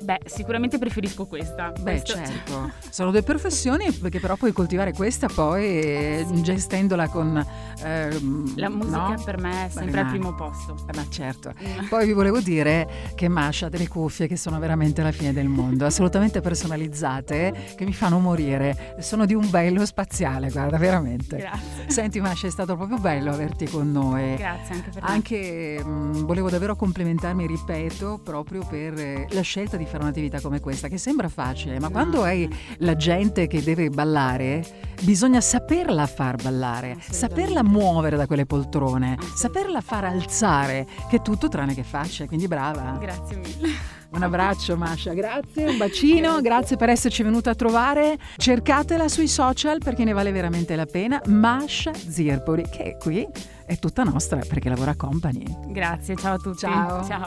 beh, 0.02 0.20
sicuramente 0.26 0.78
preferisco 0.78 1.26
questa. 1.26 1.70
Beh, 1.70 1.82
Questo- 2.00 2.12
certo, 2.14 2.70
sono 2.90 3.10
due 3.10 3.22
professioni 3.22 3.90
perché 3.92 4.20
però 4.20 4.36
puoi 4.36 4.52
coltivare 4.52 4.92
questa 4.92 5.28
poi 5.28 5.64
eh, 5.80 6.26
gestendola 6.42 7.08
con... 7.08 7.44
ehm, 7.82 8.54
La 8.56 8.68
musica 8.68 9.08
no? 9.08 9.22
per 9.24 9.38
me 9.40 9.66
è 9.66 9.68
sempre 9.70 9.92
Beh, 9.92 9.98
al 9.98 10.04
ma- 10.04 10.10
primo 10.10 10.34
posto. 10.34 10.74
eh, 10.90 10.96
Ma 10.96 11.06
certo. 11.08 11.52
Poi 11.88 12.06
vi 12.06 12.12
volevo 12.12 12.40
dire 12.40 12.88
che 13.14 13.28
Masha 13.28 13.66
ha 13.66 13.68
delle 13.68 13.88
cuffie 13.88 14.26
che 14.26 14.36
sono 14.36 14.58
veramente 14.58 15.02
la 15.02 15.12
fine 15.12 15.32
del 15.32 15.48
mondo, 15.48 15.84
assolutamente 15.86 16.00
personalizzate, 16.10 17.74
che 17.76 17.84
mi 17.84 17.92
fanno 17.92 18.18
morire. 18.18 18.96
Sono 19.00 19.26
di 19.26 19.34
un 19.34 19.48
bello 19.50 19.84
spaziale, 19.86 20.50
guarda, 20.50 20.76
veramente. 20.78 21.36
Grazie. 21.36 21.84
Senti 21.90 22.20
Masha, 22.20 22.46
è 22.46 22.50
stato 22.50 22.76
proprio 22.76 22.98
bello 22.98 23.30
averti 23.32 23.66
con 23.68 23.90
noi. 23.90 24.36
Grazie 24.36 24.74
anche 24.74 24.90
per 24.90 25.02
me. 25.02 25.08
Anche 25.08 25.82
mh, 25.84 26.24
volevo 26.24 26.50
davvero 26.50 26.76
complimentarmi, 26.76 27.46
ripeto, 27.46 28.20
proprio 28.22 28.64
per 28.64 28.98
eh, 28.98 29.26
la 29.30 29.40
scelta 29.42 29.76
di 29.76 29.84
fare 29.86 30.02
un'attività 30.04 30.40
come 30.40 30.60
questa, 30.60 30.88
che 30.88 30.98
sembra 30.98 31.28
facile, 31.28 31.78
ma 31.78 31.86
No, 31.86 31.92
quando 31.92 32.22
hai 32.22 32.48
la 32.78 32.96
gente 32.96 33.46
che 33.46 33.62
deve 33.62 33.90
ballare, 33.90 34.64
bisogna 35.02 35.40
saperla 35.40 36.06
far 36.06 36.36
ballare, 36.36 36.92
Assolutamente. 36.92 37.12
saperla 37.16 37.62
muovere 37.62 38.16
da 38.16 38.26
quelle 38.26 38.46
poltrone, 38.46 39.16
Assolutamente. 39.18 39.36
saperla 39.36 39.80
far 39.80 40.04
alzare, 40.04 40.86
che 41.08 41.16
è 41.16 41.22
tutto 41.22 41.48
tranne 41.48 41.74
che 41.74 41.82
faccia, 41.82 42.26
quindi 42.26 42.48
brava. 42.48 42.96
Grazie 43.00 43.36
mille. 43.36 44.00
Un 44.12 44.22
abbraccio 44.22 44.76
Masha, 44.76 45.14
grazie, 45.14 45.70
un 45.70 45.78
bacino, 45.78 46.40
grazie 46.42 46.76
per 46.76 46.90
esserci 46.90 47.22
venuta 47.22 47.50
a 47.50 47.54
trovare. 47.54 48.18
Cercatela 48.36 49.08
sui 49.08 49.26
social 49.26 49.78
perché 49.78 50.04
ne 50.04 50.12
vale 50.12 50.32
veramente 50.32 50.76
la 50.76 50.86
pena. 50.86 51.20
Masha 51.26 51.92
Zirpoli, 51.94 52.64
che 52.70 52.82
è 52.82 52.96
qui, 52.98 53.26
è 53.64 53.78
tutta 53.78 54.02
nostra 54.02 54.40
perché 54.46 54.68
lavora 54.68 54.90
a 54.90 54.96
Company. 54.96 55.44
Grazie, 55.68 56.14
ciao 56.16 56.34
a 56.34 56.38
tutti. 56.38 56.58
Ciao. 56.58 57.04
ciao. 57.04 57.24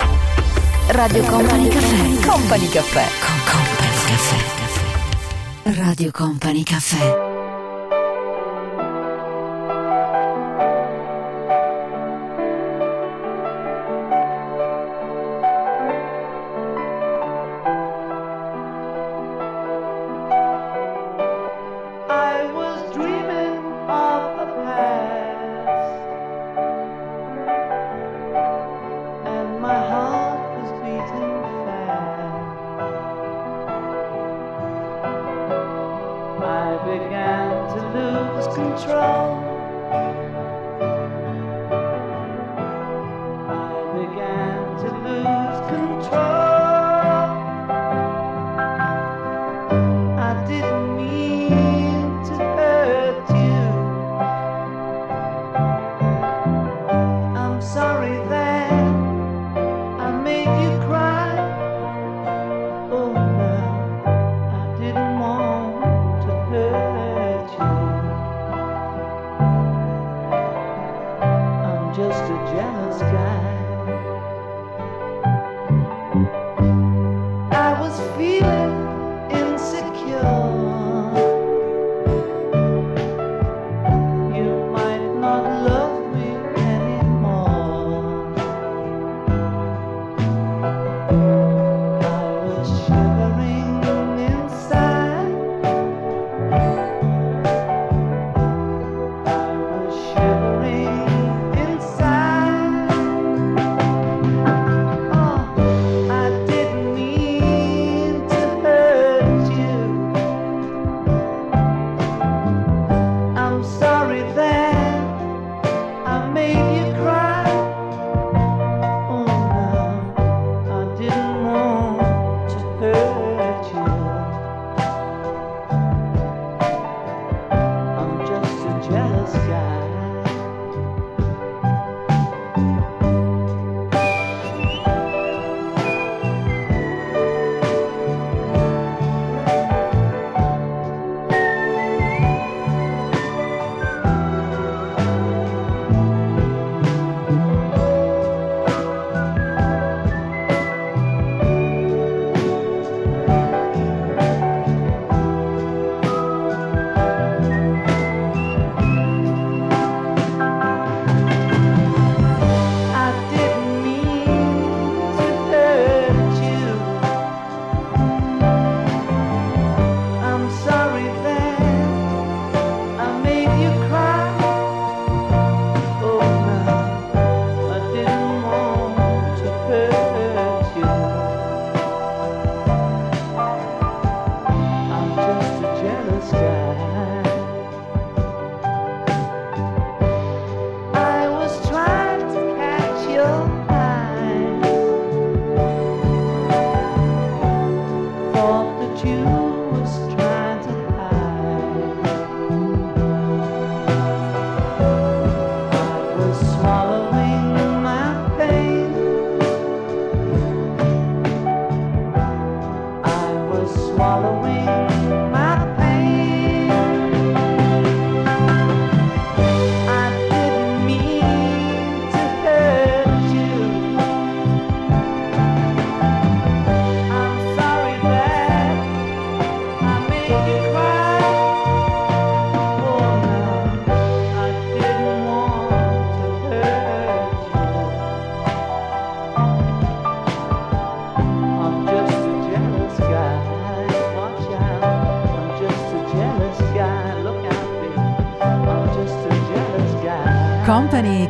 Radio 0.89 1.23
Company 1.23 1.67
Caffè. 1.69 2.27
Company 2.27 2.67
Caffè. 2.69 3.05
Con 3.25 3.35
Company 3.51 3.95
Caffè. 4.05 5.81
Radio 5.81 6.11
Company 6.11 6.63
Caffè. 6.63 7.44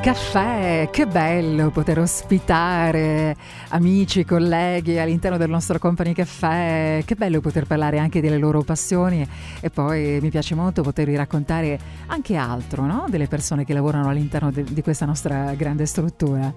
Caffè, 0.06 0.90
che 0.92 1.08
bello 1.08 1.72
poter 1.72 1.98
ospitare 1.98 3.36
amici, 3.70 4.24
colleghi 4.24 5.00
all'interno 5.00 5.36
del 5.36 5.50
nostro 5.50 5.80
Company 5.80 6.14
Caffè, 6.14 7.02
che 7.04 7.16
bello 7.16 7.42
poter 7.42 7.66
parlare 7.66 7.98
anche 7.98 8.22
delle 8.22 8.38
loro 8.38 8.62
passioni 8.62 9.28
e 9.60 9.70
poi 9.72 10.20
mi 10.22 10.30
piace 10.30 10.54
molto 10.54 10.84
potervi 10.84 11.16
raccontare 11.16 11.80
anche 12.06 12.36
altro, 12.36 12.86
no? 12.86 13.08
delle 13.10 13.26
persone 13.26 13.66
che 13.66 13.74
lavorano 13.74 14.10
all'interno 14.10 14.52
de- 14.52 14.66
di 14.70 14.84
questa 14.84 15.08
nostra 15.08 15.56
grande 15.56 15.88
struttura. 15.88 16.54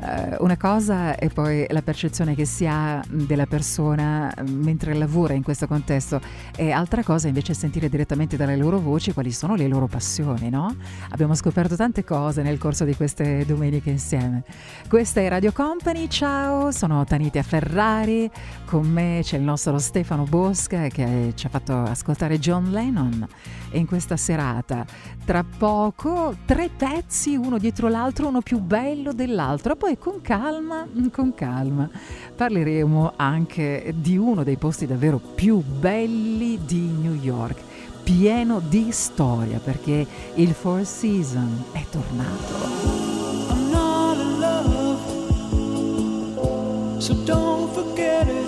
Uh, 0.00 0.42
una 0.42 0.56
cosa 0.56 1.14
è 1.14 1.28
poi 1.28 1.66
la 1.68 1.82
percezione 1.82 2.34
che 2.34 2.46
si 2.46 2.66
ha 2.66 3.04
della 3.06 3.44
persona 3.44 4.32
mentre 4.48 4.94
lavora 4.94 5.34
in 5.34 5.42
questo 5.42 5.66
contesto 5.66 6.22
e 6.56 6.70
altra 6.70 7.02
cosa 7.02 7.28
invece 7.28 7.52
è 7.52 7.54
sentire 7.54 7.90
direttamente 7.90 8.38
dalle 8.38 8.56
loro 8.56 8.78
voci 8.78 9.12
quali 9.12 9.30
sono 9.30 9.56
le 9.56 9.68
loro 9.68 9.88
passioni, 9.88 10.48
no? 10.48 10.74
Abbiamo 11.10 11.34
scoperto 11.34 11.76
tante 11.76 12.02
cose 12.02 12.40
nel 12.40 12.56
corso 12.56 12.84
di 12.84 12.96
queste 12.96 13.44
domeniche 13.44 13.90
insieme. 13.90 14.42
Questa 14.88 15.20
è 15.20 15.28
Radio 15.28 15.52
Company, 15.52 16.08
ciao, 16.08 16.70
sono 16.70 17.04
Tanitia 17.04 17.42
Ferrari, 17.42 18.30
con 18.64 18.90
me 18.90 19.20
c'è 19.22 19.36
il 19.36 19.42
nostro 19.42 19.78
Stefano 19.78 20.24
Bosca 20.24 20.88
che 20.88 21.32
ci 21.34 21.44
ha 21.44 21.50
fatto 21.50 21.76
ascoltare 21.76 22.38
John 22.38 22.70
Lennon 22.70 23.26
in 23.72 23.86
questa 23.86 24.16
serata 24.16 24.86
tra 25.24 25.44
poco 25.44 26.34
tre 26.44 26.70
pezzi 26.76 27.36
uno 27.36 27.58
dietro 27.58 27.88
l'altro, 27.88 28.26
uno 28.26 28.40
più 28.40 28.58
bello 28.58 29.12
dell'altro, 29.12 29.76
poi 29.76 29.89
con 29.98 30.20
calma, 30.20 30.86
con 31.12 31.34
calma 31.34 31.88
parleremo 32.34 33.12
anche 33.16 33.92
di 33.96 34.16
uno 34.16 34.44
dei 34.44 34.56
posti 34.56 34.86
davvero 34.86 35.18
più 35.18 35.58
belli 35.58 36.58
di 36.64 36.80
New 36.80 37.14
York 37.14 37.58
pieno 38.02 38.60
di 38.60 38.88
storia 38.90 39.58
perché 39.58 40.06
il 40.34 40.52
Four 40.52 40.84
Seasons 40.84 41.72
è 41.72 41.84
tornato. 41.90 42.98
So 46.98 47.14
don't 47.24 47.72
forget 47.72 48.28
it. 48.28 48.46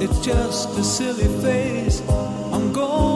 It's 0.00 0.20
just 0.20 0.78
a 0.78 0.82
silly 0.84 1.26
phase 1.42 2.02
I'm 2.52 2.70
going 2.72 3.15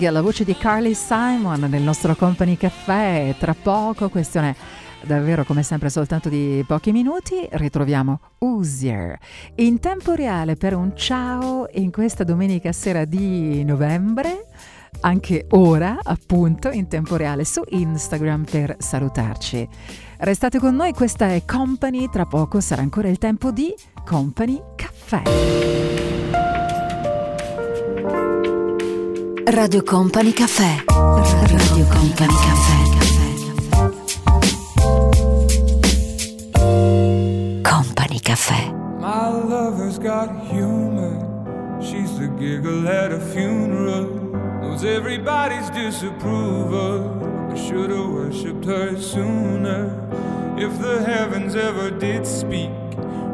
Big, 0.00 0.08
la 0.08 0.22
voce 0.22 0.44
di 0.44 0.56
Carly 0.56 0.94
Simon 0.94 1.66
nel 1.68 1.82
nostro 1.82 2.16
Company 2.16 2.56
Caffè. 2.56 3.34
Tra 3.38 3.54
poco, 3.54 4.08
questione 4.08 4.56
davvero 5.02 5.44
come 5.44 5.62
sempre 5.62 5.90
soltanto 5.90 6.30
di 6.30 6.64
pochi 6.66 6.90
minuti, 6.90 7.46
ritroviamo 7.50 8.20
Uzier 8.38 9.18
in 9.56 9.78
tempo 9.78 10.14
reale 10.14 10.56
per 10.56 10.74
un 10.74 10.96
ciao 10.96 11.66
in 11.74 11.90
questa 11.90 12.24
domenica 12.24 12.72
sera 12.72 13.04
di 13.04 13.62
novembre. 13.62 14.46
Anche 15.00 15.46
ora, 15.50 15.98
appunto, 16.02 16.70
in 16.70 16.88
tempo 16.88 17.16
reale 17.16 17.44
su 17.44 17.62
Instagram 17.68 18.44
per 18.44 18.76
salutarci. 18.78 19.68
Restate 20.18 20.58
con 20.58 20.74
noi, 20.74 20.92
questa 20.94 21.28
è 21.28 21.44
Company, 21.44 22.08
tra 22.08 22.24
poco 22.24 22.60
sarà 22.60 22.80
ancora 22.80 23.08
il 23.08 23.18
tempo 23.18 23.50
di 23.50 23.74
Company 24.04 24.60
Caffè. 24.76 26.19
Radio 29.52 29.82
Company 29.82 30.32
Caffè. 30.32 30.84
Radio 30.86 31.86
Company 31.88 32.34
Caffè. 32.34 32.78
Company 37.62 38.20
Caffè. 38.20 38.72
My 39.00 39.28
lover's 39.28 39.98
got 39.98 40.30
humor. 40.46 41.26
She's 41.80 42.16
the 42.16 42.28
giggle 42.38 42.86
at 42.86 43.10
a 43.10 43.18
funeral. 43.18 44.06
Knows 44.62 44.84
everybody's 44.84 45.68
disapproval. 45.70 47.50
I 47.50 47.56
should 47.56 47.90
have 47.90 48.08
worshipped 48.08 48.64
her 48.66 48.96
sooner. 48.96 49.90
If 50.56 50.78
the 50.78 51.02
heavens 51.02 51.56
ever 51.56 51.90
did 51.90 52.24
speak, 52.24 52.70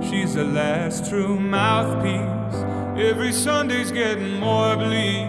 she's 0.01 0.33
the 0.33 0.45
last 0.45 1.11
true 1.11 1.39
mouthpiece. 1.39 2.65
Every 2.97 3.33
Sunday's 3.33 3.93
getting 3.93 4.41
more 4.41 4.77
bleak. 4.77 5.29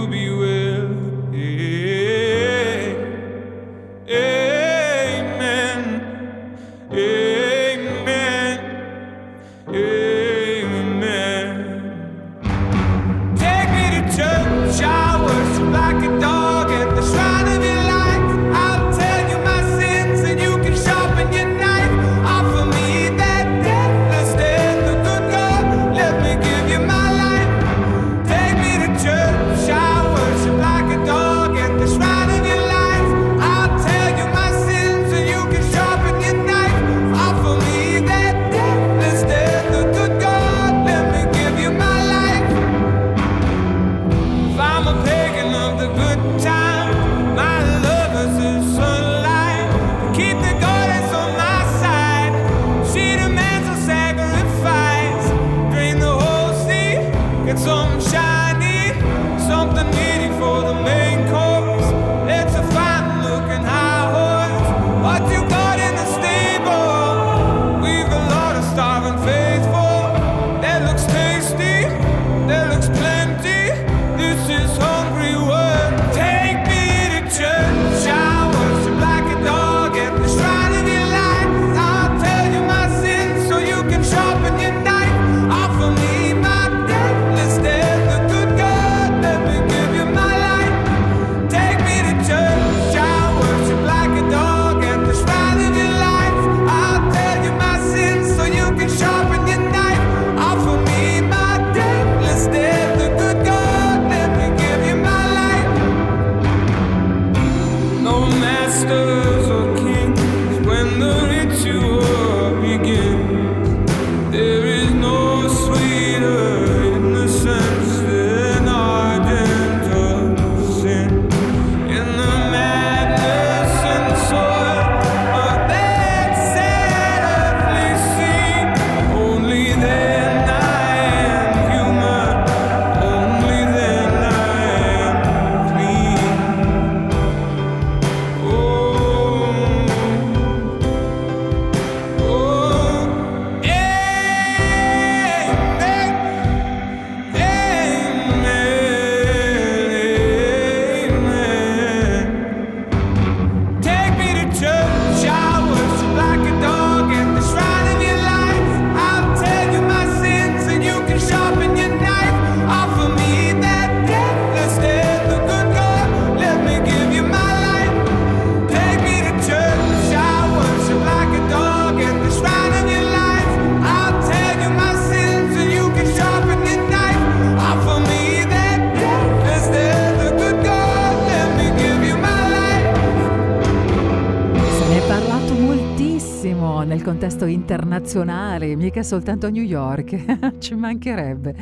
internazionale, 188.11 188.75
mica 188.75 189.03
soltanto 189.03 189.47
a 189.47 189.49
New 189.49 189.63
York, 189.63 190.57
ci 190.59 190.75
mancherebbe. 190.75 191.55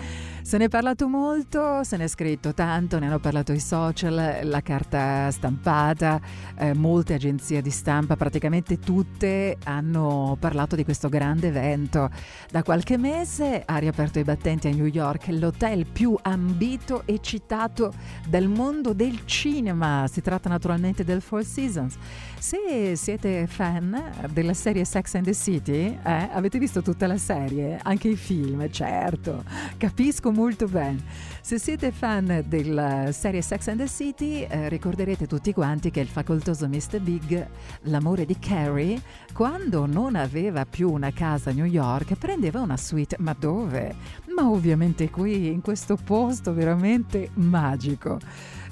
Se 0.49 0.57
ne 0.57 0.65
è 0.65 0.67
parlato 0.67 1.07
molto, 1.07 1.83
se 1.83 1.95
ne 1.95 2.05
è 2.05 2.07
scritto 2.07 2.55
tanto, 2.55 2.97
ne 2.97 3.05
hanno 3.05 3.19
parlato 3.19 3.51
i 3.51 3.59
social, 3.59 4.39
la 4.41 4.61
carta 4.61 5.29
stampata, 5.29 6.19
eh, 6.57 6.73
molte 6.73 7.13
agenzie 7.13 7.61
di 7.61 7.69
stampa, 7.69 8.15
praticamente 8.15 8.79
tutte 8.79 9.57
hanno 9.65 10.35
parlato 10.39 10.75
di 10.75 10.83
questo 10.83 11.07
grande 11.07 11.49
evento. 11.49 12.09
Da 12.49 12.63
qualche 12.63 12.97
mese 12.97 13.61
ha 13.63 13.77
riaperto 13.77 14.17
i 14.17 14.23
battenti 14.23 14.67
a 14.67 14.71
New 14.71 14.87
York 14.87 15.27
l'hotel 15.27 15.85
più 15.85 16.17
ambito 16.19 17.03
e 17.05 17.19
citato 17.21 17.93
del 18.27 18.47
mondo 18.47 18.93
del 18.93 19.25
cinema. 19.25 20.07
Si 20.11 20.21
tratta 20.21 20.49
naturalmente 20.49 21.03
del 21.03 21.21
Four 21.21 21.43
Seasons. 21.43 21.95
Se 22.39 22.95
siete 22.95 23.45
fan 23.45 24.01
della 24.31 24.55
serie 24.55 24.83
Sex 24.83 25.13
and 25.13 25.25
the 25.25 25.35
City, 25.35 25.95
eh, 26.03 26.29
avete 26.31 26.57
visto 26.57 26.81
tutta 26.81 27.05
la 27.05 27.17
serie, 27.17 27.77
anche 27.83 28.07
i 28.07 28.15
film, 28.15 28.67
certo, 28.71 29.43
capisco 29.77 30.37
molto 30.39 30.67
bene. 30.67 31.03
Se 31.41 31.59
siete 31.59 31.91
fan 31.91 32.45
della 32.47 33.11
serie 33.11 33.41
Sex 33.41 33.67
and 33.67 33.79
the 33.79 33.87
City, 33.89 34.43
eh, 34.43 34.69
ricorderete 34.69 35.27
tutti 35.27 35.51
quanti 35.51 35.91
che 35.91 35.99
il 35.99 36.07
facoltoso 36.07 36.69
Mr. 36.69 37.01
Big, 37.01 37.45
l'amore 37.83 38.25
di 38.25 38.39
Carrie, 38.39 39.01
quando 39.33 39.85
non 39.85 40.15
aveva 40.15 40.65
più 40.65 40.89
una 40.89 41.11
casa 41.11 41.49
a 41.49 41.53
New 41.53 41.65
York, 41.65 42.15
prendeva 42.15 42.61
una 42.61 42.77
suite. 42.77 43.17
Ma 43.19 43.35
dove? 43.37 43.93
Ma 44.33 44.49
ovviamente 44.49 45.09
qui, 45.09 45.47
in 45.47 45.59
questo 45.59 45.97
posto 45.97 46.53
veramente 46.53 47.31
magico. 47.33 48.17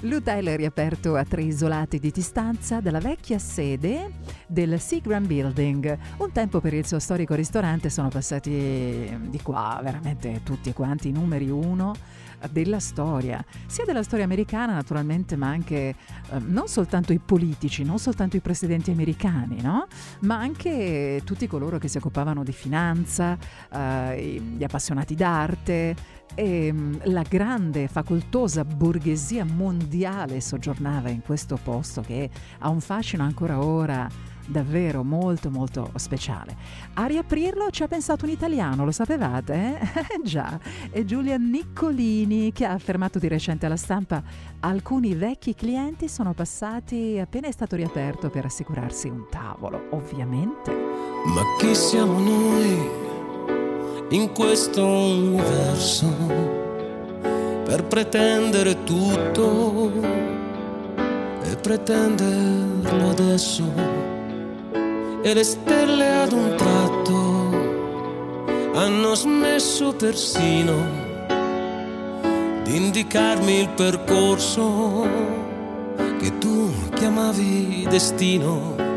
L'hotel 0.02 0.46
è 0.46 0.56
riaperto 0.56 1.16
a 1.16 1.24
tre 1.24 1.42
isolati 1.42 1.98
di 1.98 2.12
distanza 2.12 2.80
dalla 2.80 3.00
vecchia 3.00 3.38
sede 3.40 4.12
del 4.46 4.78
Seagram 4.78 5.26
Building. 5.26 5.98
Un 6.18 6.30
tempo 6.30 6.60
per 6.60 6.72
il 6.72 6.86
suo 6.86 7.00
storico 7.00 7.34
ristorante 7.34 7.90
sono 7.90 8.08
passati 8.08 9.18
di 9.28 9.40
qua 9.42 9.80
veramente 9.82 10.42
tutti 10.44 10.72
quanti 10.72 11.10
numeri 11.10 11.50
uno 11.50 11.94
della 12.50 12.80
storia, 12.80 13.44
sia 13.66 13.84
della 13.84 14.02
storia 14.02 14.24
americana 14.24 14.72
naturalmente, 14.74 15.36
ma 15.36 15.48
anche 15.48 15.76
eh, 15.76 15.94
non 16.38 16.68
soltanto 16.68 17.12
i 17.12 17.18
politici, 17.18 17.84
non 17.84 17.98
soltanto 17.98 18.36
i 18.36 18.40
presidenti 18.40 18.90
americani, 18.90 19.60
no? 19.60 19.86
ma 20.20 20.38
anche 20.38 21.22
tutti 21.24 21.46
coloro 21.46 21.78
che 21.78 21.88
si 21.88 21.96
occupavano 21.96 22.44
di 22.44 22.52
finanza, 22.52 23.36
eh, 23.72 24.40
gli 24.56 24.64
appassionati 24.64 25.14
d'arte, 25.14 26.16
e 26.34 26.72
mm, 26.72 26.94
la 27.04 27.22
grande 27.22 27.88
facoltosa 27.88 28.64
borghesia 28.64 29.44
mondiale 29.44 30.40
soggiornava 30.40 31.08
in 31.08 31.22
questo 31.22 31.58
posto 31.60 32.00
che 32.00 32.30
ha 32.58 32.68
un 32.68 32.80
fascino 32.80 33.22
ancora 33.22 33.64
ora 33.64 34.08
davvero 34.48 35.04
molto 35.04 35.50
molto 35.50 35.90
speciale. 35.96 36.56
A 36.94 37.06
riaprirlo 37.06 37.70
ci 37.70 37.82
ha 37.82 37.88
pensato 37.88 38.24
un 38.24 38.30
italiano, 38.30 38.84
lo 38.84 38.90
sapevate? 38.90 39.78
Eh? 39.78 40.20
Già, 40.24 40.58
è 40.90 41.04
Giulia 41.04 41.36
Niccolini 41.36 42.52
che 42.52 42.64
ha 42.64 42.72
affermato 42.72 43.18
di 43.18 43.28
recente 43.28 43.66
alla 43.66 43.76
stampa 43.76 44.22
alcuni 44.60 45.14
vecchi 45.14 45.54
clienti 45.54 46.08
sono 46.08 46.32
passati 46.32 47.18
appena 47.20 47.46
è 47.46 47.52
stato 47.52 47.76
riaperto 47.76 48.30
per 48.30 48.46
assicurarsi 48.46 49.08
un 49.08 49.26
tavolo, 49.30 49.88
ovviamente. 49.90 50.70
Ma 50.70 51.42
chi 51.58 51.74
siamo 51.74 52.18
noi 52.18 53.06
in 54.10 54.32
questo 54.32 54.84
universo 54.84 56.06
per 57.64 57.84
pretendere 57.84 58.82
tutto 58.84 59.92
e 61.42 61.56
pretenderlo 61.56 63.10
adesso? 63.10 63.97
E 65.28 65.34
le 65.34 65.44
stelle 65.44 66.22
ad 66.22 66.32
un 66.32 66.54
tratto 66.56 67.12
hanno 68.72 69.14
smesso 69.14 69.92
persino 69.92 70.74
di 72.64 72.74
indicarmi 72.74 73.58
il 73.58 73.68
percorso 73.68 75.06
che 76.18 76.38
tu 76.38 76.72
chiamavi 76.94 77.86
destino. 77.90 78.87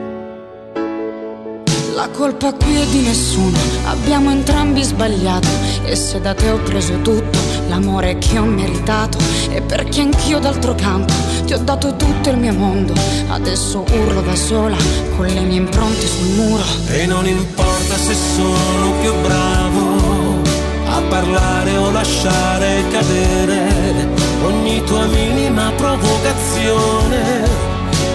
La 1.94 2.08
colpa 2.10 2.54
qui 2.54 2.76
è 2.80 2.86
di 2.86 3.02
nessuno, 3.02 3.58
abbiamo 3.84 4.32
entrambi 4.32 4.82
sbagliato 4.82 5.48
e 5.84 5.96
se 5.96 6.22
da 6.22 6.34
te 6.34 6.50
ho 6.50 6.58
preso 6.58 7.02
tutto, 7.02 7.38
l'amore 7.68 8.18
che 8.18 8.40
ho 8.40 8.46
meritato 8.46 9.18
e 9.50 9.62
perché 9.62 10.00
anch'io 10.00 10.40
d'altro 10.40 10.74
canto 10.74 11.14
ti 11.46 11.54
ho 11.54 11.58
dato 11.58 11.96
tutto 11.98 12.30
il 12.30 12.38
mio 12.38 12.54
mondo, 12.54 12.94
adesso 13.28 13.84
urlo 13.92 14.22
da 14.22 14.36
sola 14.36 14.78
con 15.18 15.26
le 15.26 15.42
mie 15.42 15.58
impronte 15.58 16.08
sul 16.08 16.30
muro. 16.30 16.64
E 16.88 17.06
non 17.06 17.28
importa 17.28 17.98
se 17.98 18.16
sono 18.36 18.94
più 19.02 19.14
bravo 19.22 20.40
a 20.88 21.02
parlare 21.10 21.76
o 21.76 21.92
lasciare 21.92 22.84
cadere 22.90 24.08
ogni 24.44 24.82
tua 24.86 25.06
minima 25.08 25.72
provocazione 25.76 27.50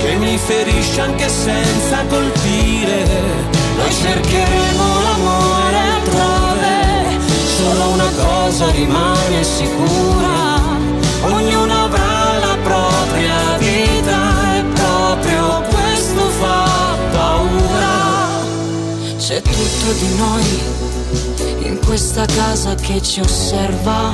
che 0.00 0.16
mi 0.16 0.38
ferisce 0.38 1.00
anche 1.00 1.28
senza 1.28 2.04
colpire. 2.08 3.65
Noi 3.76 3.92
cercheremo 3.92 5.02
l'amore 5.02 5.76
altrove, 5.76 7.18
solo 7.56 7.88
una 7.90 8.10
cosa 8.16 8.70
rimane 8.70 9.44
sicura, 9.44 10.60
ognuno 11.22 11.84
avrà 11.84 12.38
la 12.38 12.56
propria 12.62 13.56
vita 13.58 14.56
e 14.56 14.64
proprio 14.64 15.62
questo 15.68 16.20
fa 16.40 16.96
paura. 17.12 17.94
C'è 19.18 19.42
tutto 19.42 19.92
di 19.98 20.16
noi 20.16 20.74
in 21.68 21.78
questa 21.84 22.24
casa 22.24 22.74
che 22.76 23.02
ci 23.02 23.20
osserva, 23.20 24.12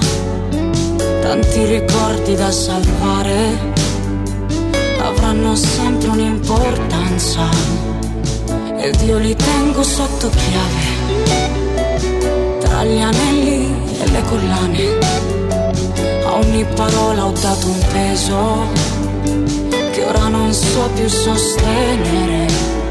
tanti 1.20 1.64
ricordi 1.64 2.34
da 2.34 2.50
salvare 2.50 3.70
avranno 4.98 5.54
sempre 5.54 6.08
un'importanza 6.08 7.48
ed 8.82 9.00
io 9.02 9.16
li 9.18 9.34
tengo 9.36 9.84
sotto 9.84 10.28
chiave 10.28 10.84
tra 12.58 12.82
gli 12.82 12.98
anelli 12.98 13.72
e 14.00 14.10
le 14.10 14.22
collane. 14.22 14.98
A 16.24 16.34
ogni 16.34 16.64
parola 16.74 17.26
ho 17.26 17.32
dato 17.32 17.68
un 17.68 17.78
peso 17.92 18.66
che 19.92 20.04
ora 20.04 20.26
non 20.26 20.52
so 20.52 20.90
più 20.94 21.08
sostenere 21.08 22.81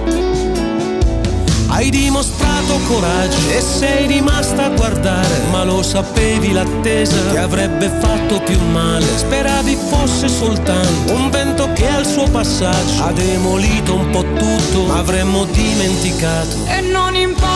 hai 1.72 1.90
dimostrato 1.90 2.80
coraggio 2.86 3.50
e 3.50 3.62
sei 3.62 4.06
rimasta 4.06 4.66
a 4.66 4.70
guardare, 4.70 5.48
ma 5.52 5.64
lo 5.64 5.82
sapevi 5.82 6.52
l'attesa 6.52 7.32
che 7.32 7.38
avrebbe 7.38 7.88
fatto 7.88 8.42
più 8.42 8.60
male. 8.72 9.06
Speravi 9.16 9.78
fosse 9.90 10.28
soltanto 10.28 11.14
un 11.14 11.30
vento 11.30 11.72
che 11.74 11.88
al 11.88 12.06
suo 12.06 12.26
passaggio 12.30 13.04
ha 13.04 13.14
demolito 13.14 13.96
un 13.96 14.10
po' 14.10 14.26
tutto, 14.34 14.84
ma 14.84 14.98
avremmo 14.98 15.46
dimenticato. 15.46 16.58
E 16.68 16.82
non 16.82 17.16
importa 17.16 17.51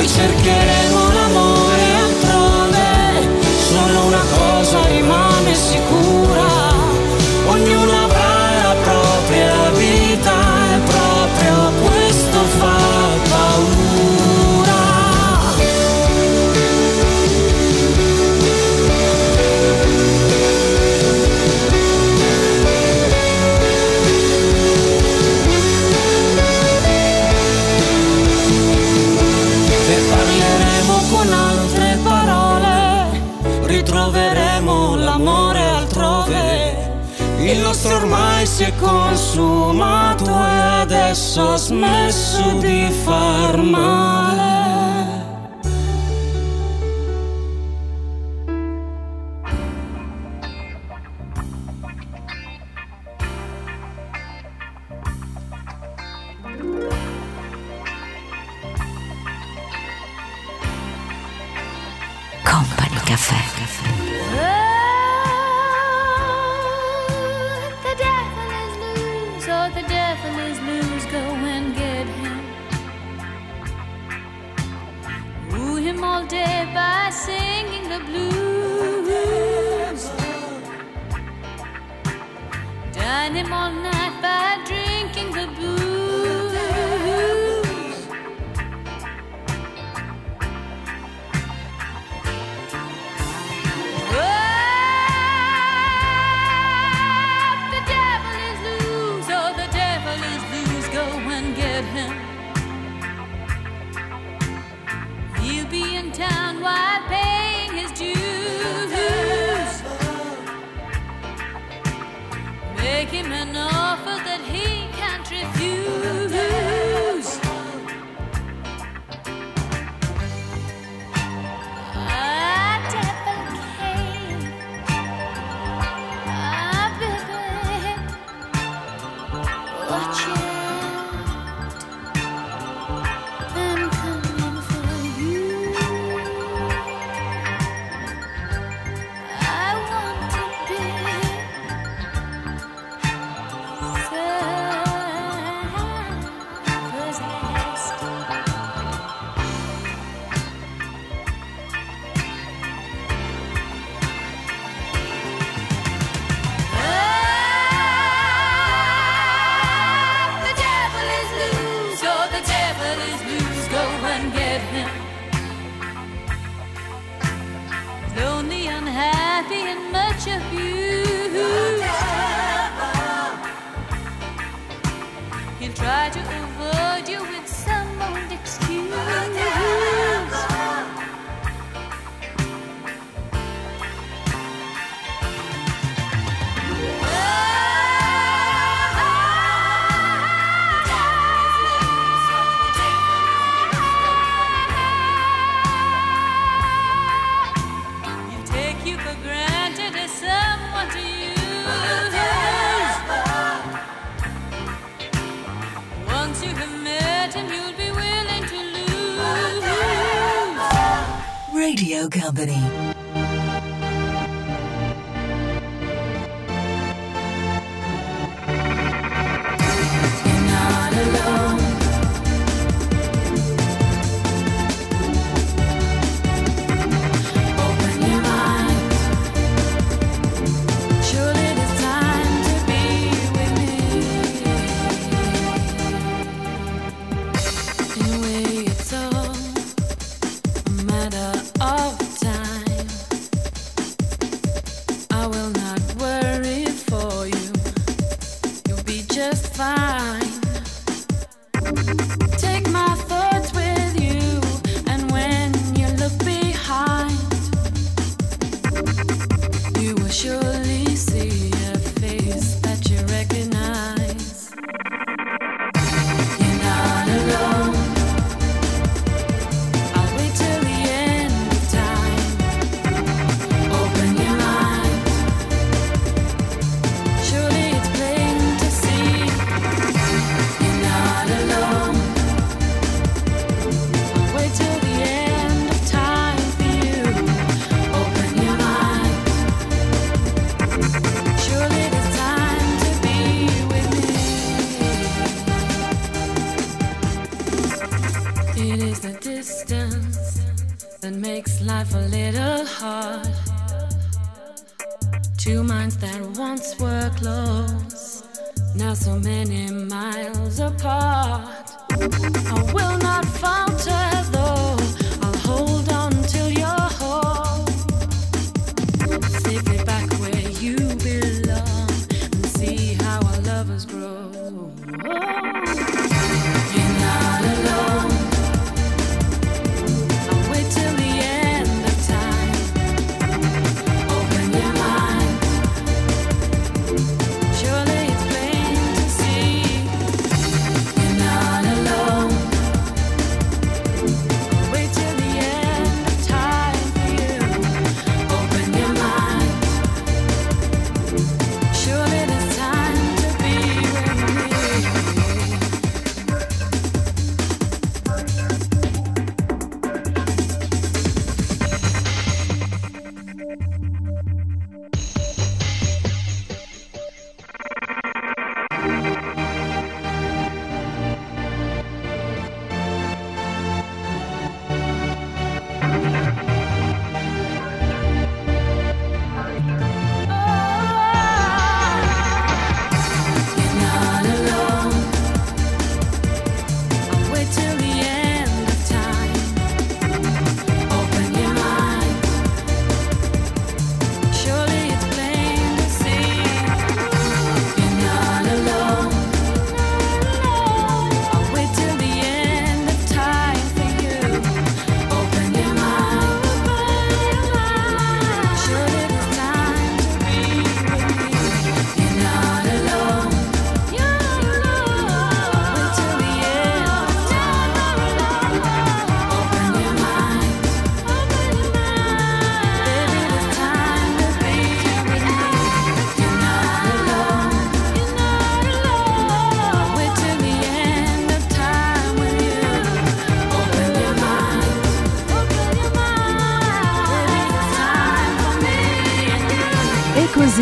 hoy 0.00 0.08
ser 0.08 0.34
querer. 0.36 0.89
Il 37.50 37.58
nostro 37.58 37.96
ormai 37.96 38.46
si 38.46 38.62
è 38.62 38.72
consumato 38.76 40.24
e 40.24 40.60
adesso 40.82 41.50
ha 41.50 41.56
smesso 41.56 42.52
di 42.60 42.88
far 43.02 43.56
male. 43.56 44.99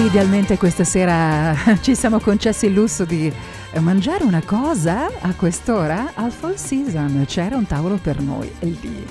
Idealmente 0.08 0.56
questa 0.56 0.84
sera 0.84 1.54
ci 1.82 1.94
siamo 1.94 2.18
concessi 2.18 2.64
il 2.64 2.72
lusso 2.72 3.04
di 3.04 3.30
mangiare 3.80 4.24
una 4.24 4.40
cosa 4.42 5.10
a 5.20 5.34
quest'ora 5.36 6.12
al 6.14 6.32
Fall 6.32 6.54
Season. 6.54 7.24
C'era 7.26 7.56
un 7.56 7.66
tavolo 7.66 7.98
per 8.00 8.18
noi 8.22 8.50
e 8.58 8.66
lì. 8.66 9.06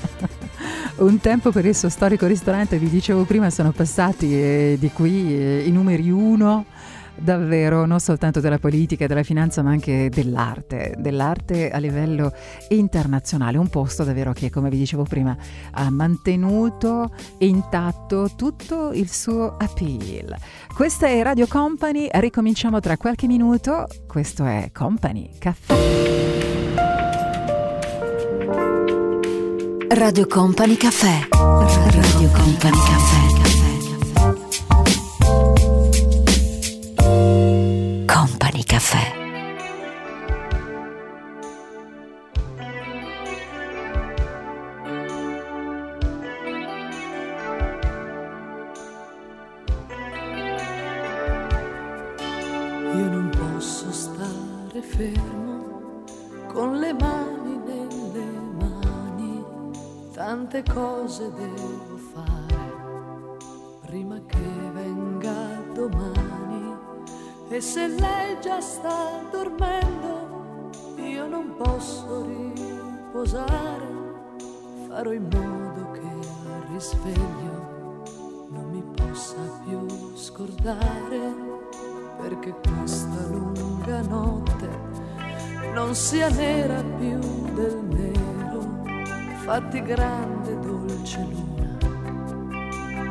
Un 0.98 1.20
tempo 1.20 1.52
per 1.52 1.66
il 1.66 1.76
suo 1.76 1.90
storico 1.90 2.26
ristorante, 2.26 2.80
vi 2.80 2.90
dicevo 2.90 3.26
prima, 3.26 3.52
sono 3.52 3.72
passati 3.72 4.34
eh, 4.34 4.78
di 4.80 4.90
qui 4.90 5.38
eh, 5.38 5.64
i 5.68 5.72
numeri 5.72 6.10
uno 6.10 6.66
davvero 7.18 7.86
non 7.86 8.00
soltanto 8.00 8.40
della 8.40 8.60
politica 8.60 9.06
e 9.06 9.08
della 9.08 9.24
finanza 9.24 9.62
ma 9.62 9.72
anche 9.72 10.10
dell'arte, 10.10 10.96
dell'arte 10.98 11.72
a 11.72 11.78
livello 11.78 12.32
internazionale, 12.70 13.58
un 13.58 13.70
posto 13.70 14.04
davvero 14.04 14.34
che 14.34 14.50
come 14.50 14.70
vi 14.70 14.78
dicevo 14.78 15.04
prima 15.04 15.36
ha 15.72 15.90
mantenuto 15.90 17.12
intatto 17.40 18.30
tutto 18.36 18.92
il 18.92 19.10
suo 19.10 19.56
appeal. 19.58 20.36
Questa 20.74 21.08
è 21.08 21.22
Radio 21.24 21.48
Company, 21.48 22.08
ricominciamo 22.12 22.80
tra 22.80 22.98
qualche 22.98 23.28
minuto, 23.28 23.88
questo 24.08 24.46
è 24.46 24.70
Company 24.72 25.30
Caffè. 25.38 25.76
Radio 29.90 30.28
Company 30.28 30.76
Caffè. 30.76 31.28
Radio 31.32 32.30
Company 32.30 32.78
Caffè. 32.78 33.27
Company 38.58 38.64
Caffè. 38.64 39.14
Io 52.96 53.10
non 53.10 53.30
posso 53.30 53.92
stare 53.92 54.82
fermo 54.82 56.04
con 56.48 56.80
le 56.80 56.94
mani 56.94 57.58
nelle 57.66 58.26
mani, 58.58 59.44
tante 60.14 60.64
cose 60.64 61.32
devo 61.32 61.97
E 67.50 67.62
se 67.62 67.88
lei 67.88 68.38
già 68.42 68.60
sta 68.60 69.24
dormendo, 69.32 70.70
io 70.98 71.28
non 71.28 71.56
posso 71.56 72.26
riposare, 72.26 73.88
farò 74.90 75.14
in 75.14 75.24
modo 75.24 75.92
che 75.92 76.02
al 76.02 76.62
risveglio 76.74 78.04
non 78.50 78.70
mi 78.70 78.84
possa 78.96 79.38
più 79.64 79.88
scordare 80.16 81.34
perché 82.22 82.54
questa 82.54 83.28
lunga 83.30 84.02
notte 84.02 84.70
non 85.74 85.96
sia 85.96 86.28
nera 86.28 86.84
più 86.98 87.18
del 87.54 87.80
nero, 87.88 88.84
fatti 89.46 89.82
grande 89.84 90.60
dolce 90.60 91.26
luna 91.30 91.78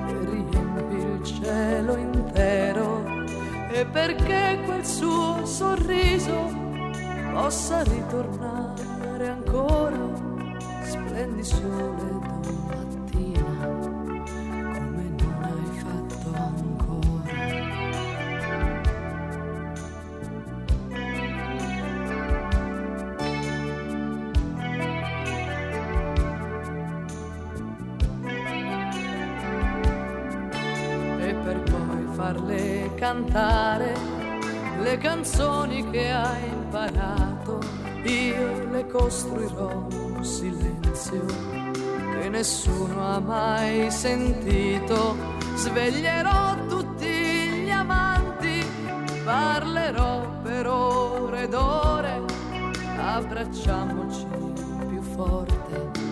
e 0.09 0.31
riempi 0.31 0.95
il 0.95 1.23
cielo 1.25 1.97
intero 1.97 3.16
e 3.79 3.85
perché 3.85 4.59
quel 4.65 4.87
suo 4.87 5.45
sorriso 5.45 6.51
possa 7.35 7.83
ritornare 7.83 9.29
ancora, 9.29 9.99
splendi 10.83 11.45
sole 11.45 12.16
cantare 33.07 33.95
le 34.81 34.99
canzoni 34.99 35.89
che 35.91 36.11
hai 36.11 36.49
imparato. 36.49 37.61
Io 38.03 38.69
le 38.69 38.85
costruirò 38.89 39.87
un 39.93 40.25
silenzio 40.25 41.25
che 42.19 42.29
nessuno 42.29 43.15
ha 43.15 43.21
mai 43.21 43.93
sentito. 43.93 45.17
Sveglierò 45.55 46.67
tutti 46.67 47.07
gli 47.07 47.71
amanti, 47.71 48.67
parlerò 49.23 50.29
per 50.43 50.67
ore 50.67 51.43
ed 51.45 51.55
ore, 51.55 52.23
abbracciamoci 52.99 54.27
più 54.89 55.01
forte 55.01 56.07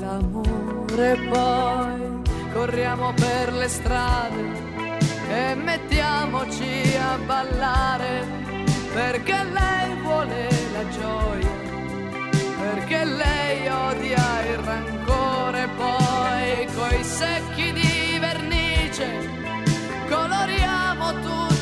l'amore 0.00 1.16
poi 1.30 2.13
corriamo 2.54 3.12
per 3.14 3.52
le 3.52 3.68
strade 3.68 4.42
e 5.28 5.54
mettiamoci 5.56 6.96
a 6.96 7.18
ballare 7.18 8.24
perché 8.94 9.42
lei 9.42 9.94
vuole 10.00 10.48
la 10.72 10.88
gioia 10.88 11.50
perché 12.60 13.04
lei 13.04 13.66
odia 13.66 14.46
il 14.52 14.58
rancore 14.58 15.68
poi 15.76 16.66
coi 16.76 17.02
secchi 17.02 17.72
di 17.72 18.18
vernice 18.20 19.06
coloriamo 20.08 21.12
tutti 21.22 21.53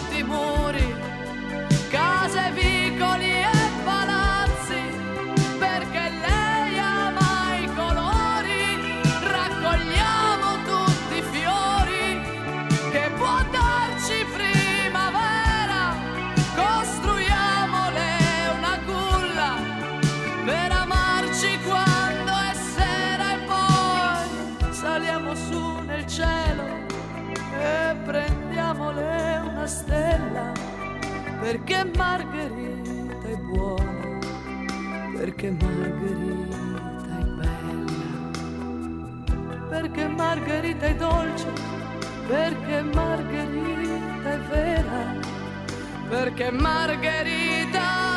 perché 31.53 31.85
Margherita 31.99 33.29
è 33.29 33.37
buona 33.37 34.19
perché 35.19 35.51
Margherita 35.51 36.57
è 37.19 37.25
bella 37.37 38.31
perché 39.69 40.09
Margherita 40.09 40.87
è 40.87 40.97
dolce 40.97 41.53
perché 42.27 42.81
Margherita 42.81 44.33
è 44.33 44.39
vera 44.49 45.21
perché 46.09 46.51
Margherita 46.51 48.12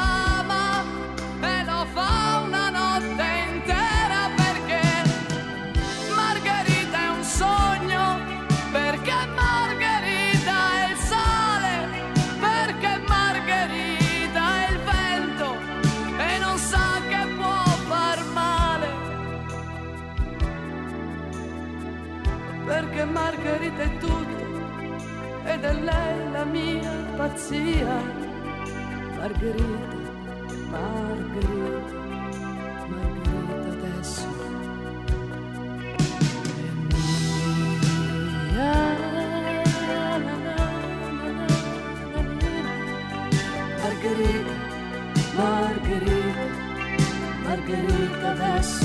Margherita 23.45 23.83
è 23.83 23.97
tutto 23.99 24.43
ed 25.45 25.63
è 25.63 25.73
lei 25.73 26.31
la 26.31 26.45
mia 26.45 26.91
pazzia 27.15 28.01
Margherita 29.17 29.97
Margherita 30.71 31.93
Margherita 32.87 33.69
adesso 33.69 34.33
Margherita, 43.83 44.53
Margherita, 45.35 46.45
Margherita 47.43 48.31
adesso. 48.31 48.84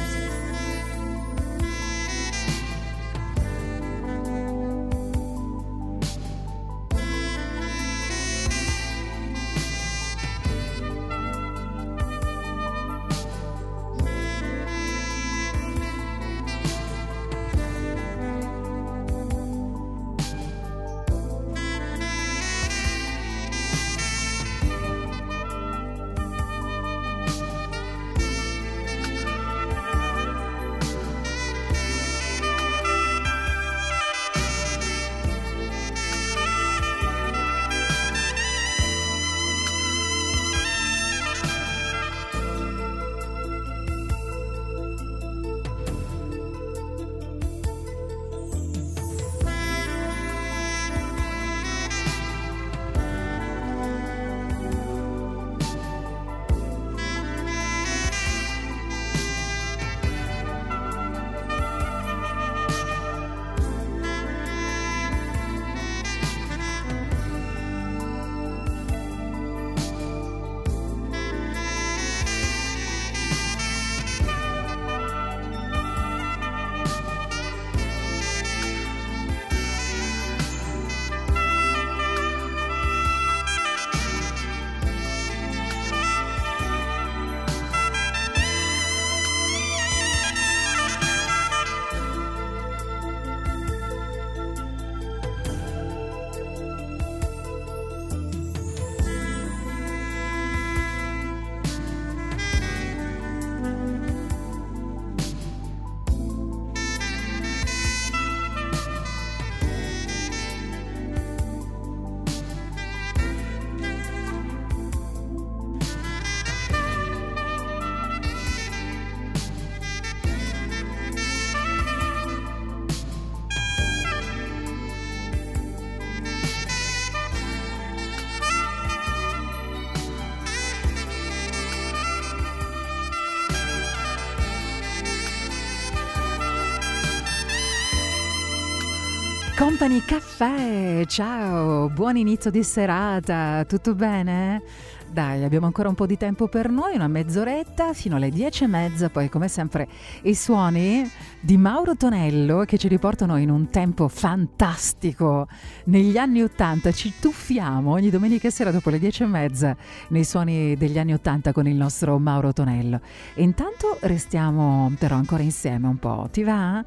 Company 139.61 139.99
Caffè, 140.03 141.05
ciao, 141.05 141.87
buon 141.89 142.17
inizio 142.17 142.49
di 142.49 142.63
serata, 142.63 143.63
tutto 143.65 143.93
bene? 143.93 144.63
Dai, 145.11 145.43
abbiamo 145.43 145.67
ancora 145.67 145.87
un 145.87 145.93
po' 145.93 146.07
di 146.07 146.17
tempo 146.17 146.47
per 146.47 146.71
noi, 146.71 146.95
una 146.95 147.07
mezz'oretta 147.07 147.93
fino 147.93 148.15
alle 148.15 148.31
dieci 148.31 148.63
e 148.63 148.67
mezza, 148.67 149.09
poi 149.09 149.29
come 149.29 149.47
sempre 149.47 149.87
i 150.23 150.33
suoni 150.33 151.07
di 151.39 151.57
Mauro 151.57 151.95
Tonello 151.95 152.63
che 152.65 152.79
ci 152.79 152.87
riportano 152.87 153.37
in 153.37 153.51
un 153.51 153.69
tempo 153.69 154.07
fantastico. 154.07 155.47
Negli 155.85 156.17
anni 156.17 156.41
Ottanta 156.41 156.91
ci 156.91 157.13
tuffiamo 157.19 157.91
ogni 157.91 158.09
domenica 158.09 158.49
sera 158.49 158.71
dopo 158.71 158.89
le 158.89 158.97
dieci 158.97 159.21
e 159.21 159.27
mezza 159.27 159.77
nei 160.07 160.23
suoni 160.23 160.75
degli 160.75 160.97
anni 160.97 161.13
Ottanta 161.13 161.51
con 161.51 161.67
il 161.67 161.75
nostro 161.75 162.17
Mauro 162.17 162.51
Tonello. 162.51 162.99
E 163.35 163.43
intanto 163.43 163.99
restiamo 164.01 164.91
però 164.97 165.17
ancora 165.17 165.43
insieme 165.43 165.87
un 165.87 165.97
po', 165.97 166.29
ti 166.31 166.41
va? 166.41 166.83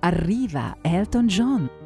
Arriva 0.00 0.78
Elton 0.80 1.26
John. 1.28 1.85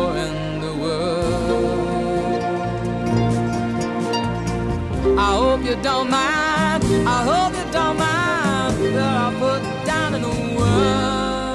you 5.71 5.77
don't 5.81 6.09
mind. 6.09 6.83
I 7.07 7.23
hope 7.31 7.53
you 7.55 7.63
don't 7.71 7.97
mind 7.97 8.75
that 8.95 9.15
I 9.25 9.29
put 9.39 9.61
down 9.85 10.15
in 10.15 10.21
words. 10.57 11.45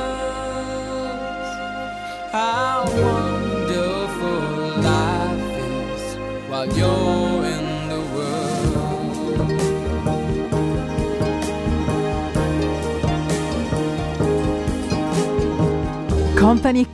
How 2.32 2.84
wonderful 3.04 4.40
life 4.90 5.56
is 5.68 6.02
while 6.48 6.68
you're 6.78 7.44
in 7.54 7.64
the 7.90 8.00
Company 16.36 16.84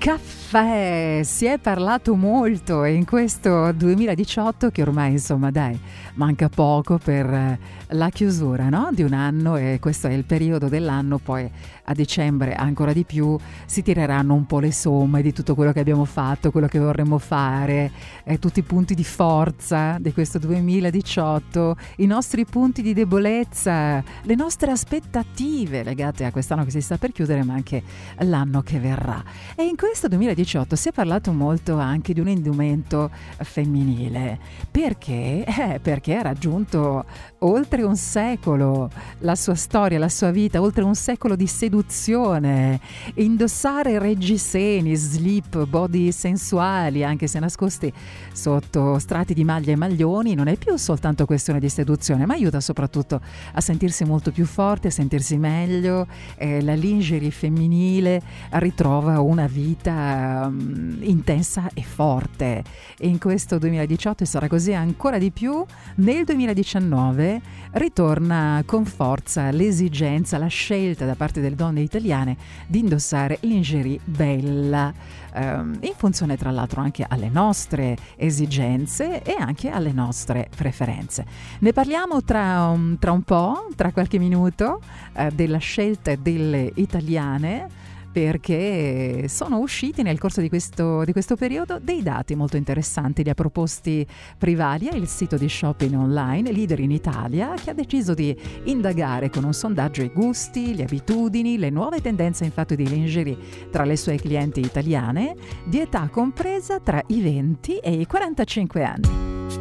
Caffè, 0.53 1.23
si 1.25 1.47
è 1.47 1.57
parlato 1.57 2.15
molto 2.15 2.85
in 2.85 3.07
questo 3.07 3.73
2018 3.73 4.69
che 4.69 4.83
ormai 4.83 5.13
insomma 5.13 5.51
dai, 5.51 5.81
manca 6.17 6.51
poco 6.51 6.99
per 6.99 7.25
eh, 7.25 7.59
la 7.93 8.11
chiusura 8.11 8.69
no? 8.69 8.91
di 8.93 9.03
un 9.03 9.15
anno 9.15 9.57
e 9.57 9.79
questo 9.81 10.09
è 10.09 10.13
il 10.13 10.25
periodo 10.25 10.69
dell'anno, 10.69 11.17
poi 11.17 11.51
a 11.85 11.95
dicembre 11.95 12.55
ancora 12.55 12.93
di 12.93 13.05
più 13.05 13.35
si 13.65 13.83
tireranno 13.83 14.35
un 14.35 14.45
po' 14.45 14.59
le 14.59 14.73
somme 14.73 15.23
di 15.23 15.33
tutto 15.33 15.55
quello 15.55 15.73
che 15.73 15.81
abbiamo 15.81 16.05
fatto, 16.05 16.51
quello 16.51 16.67
che 16.67 16.79
vorremmo 16.79 17.17
fare, 17.17 17.91
eh, 18.25 18.39
tutti 18.39 18.59
i 18.59 18.63
punti 18.63 18.95
di 18.95 19.05
forza 19.05 19.97
di 20.01 20.13
questo 20.13 20.39
2018, 20.39 21.77
i 21.97 22.07
nostri 22.07 22.45
punti 22.45 22.83
di 22.83 22.93
debolezza, 22.93 24.05
le 24.23 24.35
nostre 24.35 24.71
aspettative 24.71 25.83
legate 25.83 26.27
a 26.27 26.31
quest'anno 26.31 26.65
che 26.65 26.71
si 26.71 26.83
sta 26.83 26.99
per 26.99 27.11
chiudere 27.13 27.43
ma 27.43 27.55
anche 27.55 27.83
l'anno 28.19 28.61
che 28.61 28.79
verrà. 28.79 29.25
E 29.57 29.65
in 29.65 29.77
questo 29.77 30.09
2018 30.09 30.41
2018 30.43 30.77
si 30.77 30.89
è 30.89 30.93
parlato 30.93 31.33
molto 31.33 31.79
anche 31.79 32.13
di 32.13 32.21
un 32.21 32.29
indumento 32.29 33.11
femminile. 33.39 34.39
Perché? 34.71 35.45
Eh, 35.45 35.81
perché 35.81 36.17
ha 36.17 36.23
raggiunto 36.23 37.05
oltre 37.41 37.83
un 37.83 37.97
secolo 37.97 38.91
la 39.19 39.35
sua 39.35 39.55
storia, 39.55 39.99
la 39.99 40.09
sua 40.09 40.31
vita, 40.31 40.61
oltre 40.61 40.83
un 40.83 40.95
secolo 40.95 41.37
di 41.37 41.47
seduzione. 41.47 42.81
Indossare 43.15 43.99
reggiseni, 43.99 44.95
slip, 44.95 45.67
body 45.67 46.11
sensuali, 46.13 47.05
anche 47.05 47.27
se 47.27 47.39
nascosti 47.39 47.93
sotto 48.33 48.99
strati 48.99 49.35
di 49.35 49.45
maglia 49.45 49.73
e 49.73 49.77
maglioni, 49.77 50.35
non 50.35 50.49
è 50.49 50.57
più 50.57 50.77
soltanto 50.77 51.25
questione 51.25 51.61
di 51.61 51.69
seduzione, 51.69 52.27
ma 52.27 52.35
aiuta 52.35 52.61
soprattutto 52.61 53.21
a 53.53 53.61
sentirsi 53.61 54.05
molto 54.05 54.33
più 54.33 54.45
forti, 54.45 54.89
a 54.89 54.91
sentirsi 54.91 55.37
meglio. 55.37 56.07
Eh, 56.37 56.63
la 56.63 56.75
lingerie 56.75 57.31
femminile 57.31 58.21
ritrova 58.51 59.21
una 59.21 59.47
vita 59.47 60.32
um, 60.47 60.99
intensa 61.01 61.71
e 61.75 61.83
forte. 61.83 62.63
E 62.99 63.07
in 63.09 63.19
questo 63.19 63.59
2018 63.59 64.25
sarà 64.25 64.49
così 64.49 64.73
ancora 64.73 65.19
di 65.19 65.31
più. 65.31 65.65
Nel 65.97 66.25
2019 66.25 67.41
ritorna 67.73 68.63
con 68.67 68.85
forza 68.85 69.51
l'esigenza, 69.51 70.39
la 70.39 70.47
scelta 70.47 71.05
da 71.05 71.15
parte 71.15 71.41
delle 71.41 71.55
donne 71.55 71.81
italiane 71.81 72.37
di 72.67 72.81
indossare 72.81 73.39
lingerie 73.43 73.99
bella, 74.05 74.93
ehm, 75.35 75.79
in 75.81 75.95
funzione 75.97 76.37
tra 76.37 76.51
l'altro 76.51 76.81
anche 76.81 77.05
alle 77.09 77.29
nostre 77.29 77.97
esigenze 78.17 79.23
e 79.23 79.37
anche 79.39 79.71
alle 79.71 79.93
nostre 79.93 80.49
preferenze. 80.55 81.25
Ne 81.61 81.73
parliamo 81.73 82.23
tra 82.23 82.67
un, 82.69 82.99
tra 82.99 83.13
un 83.13 83.23
po', 83.23 83.69
tra 83.77 83.93
qualche 83.93 84.19
minuto, 84.19 84.81
eh, 85.15 85.31
della 85.31 85.59
scelta 85.59 86.15
delle 86.15 86.71
italiane 86.75 87.81
perché 88.13 89.27
sono 89.29 89.59
usciti 89.59 90.03
nel 90.03 90.19
corso 90.19 90.41
di 90.41 90.49
questo, 90.49 91.03
di 91.05 91.13
questo, 91.13 91.35
periodo 91.35 91.79
dei 91.81 92.03
dati 92.03 92.35
molto 92.35 92.57
interessanti. 92.57 93.25
Li 93.25 93.31
ha 93.31 93.35
proposti 93.35 94.07
Privalia, 94.37 94.93
il 94.93 95.09
sito 95.09 95.37
di 95.37 95.49
shopping 95.49 95.95
online, 95.95 96.53
leader 96.53 96.81
in 96.81 96.91
Italia, 96.91 97.55
che 97.55 97.71
ha 97.71 97.75
deciso 97.75 98.13
di 98.13 98.37
indagare 98.65 99.31
con 99.31 99.45
un 99.45 99.55
sondaggio 99.55 100.03
i 100.03 100.11
gusti, 100.13 100.75
le 100.75 100.85
abitudini, 100.85 101.57
le 101.57 101.71
nuove 101.71 102.01
tendenze 102.01 102.45
infatti 102.45 102.77
di 102.77 102.87
lingerie 102.87 103.37
tra 103.71 103.85
le 103.85 103.97
sue 103.97 104.17
clienti 104.17 104.61
italiane, 104.61 105.35
di 105.65 105.81
età 105.81 106.09
compresa 106.09 106.79
tra 106.81 107.03
i 107.07 107.23
20 107.23 107.79
e 107.79 107.93
i 107.93 108.07
45 108.07 108.85
anni. 108.85 109.09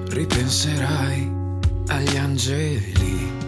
Ripenserai 0.10 1.32
agli 1.88 2.18
angeli 2.18 3.41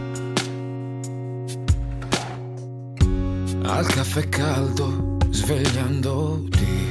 al 3.64 3.86
caffè 3.86 4.28
caldo 4.30 5.18
svegliandoti. 5.30 6.82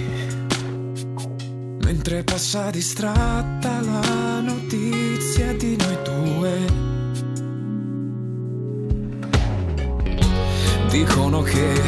Mentre 1.85 2.24
passa 2.24 2.70
distratta 2.70 3.81
la 3.81 4.40
notizia 4.40 5.55
di 5.55 5.77
noi 5.77 5.99
due. 6.03 6.90
Dicono 10.89 11.43
che 11.43 11.81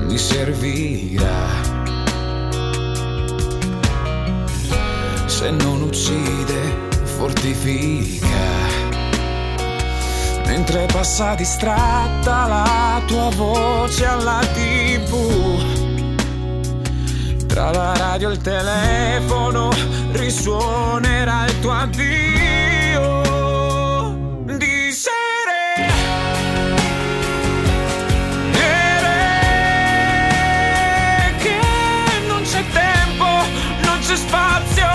mi 0.00 0.18
servirà. 0.18 1.74
Se 5.26 5.50
non 5.50 5.82
uccide 5.82 6.88
fortifica 7.04 8.75
mentre 10.56 10.86
passa 10.86 11.34
distratta 11.34 12.46
la 12.46 13.02
tua 13.06 13.28
voce 13.36 14.06
alla 14.06 14.40
tv. 14.54 15.10
Tra 17.46 17.70
la 17.72 17.94
radio 17.94 18.30
e 18.30 18.32
il 18.32 18.38
telefono 18.40 19.70
risuonerà 20.12 21.44
il 21.44 21.60
tuo 21.60 21.72
addio. 21.72 23.22
Di 24.56 24.92
sere. 24.92 25.92
Non 32.28 32.42
c'è 32.42 32.64
tempo, 32.72 33.26
non 33.82 33.98
c'è 34.00 34.16
spazio 34.16 34.88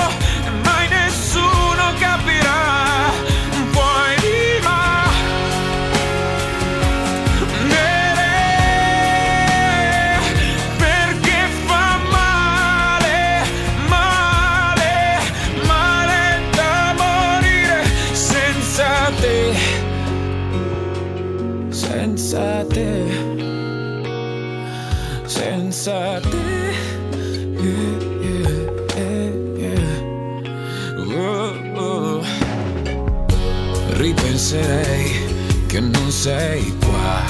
Ripenserei 34.52 35.65
che 35.65 35.80
non 35.80 36.11
sei 36.11 36.76
qua. 36.86 37.22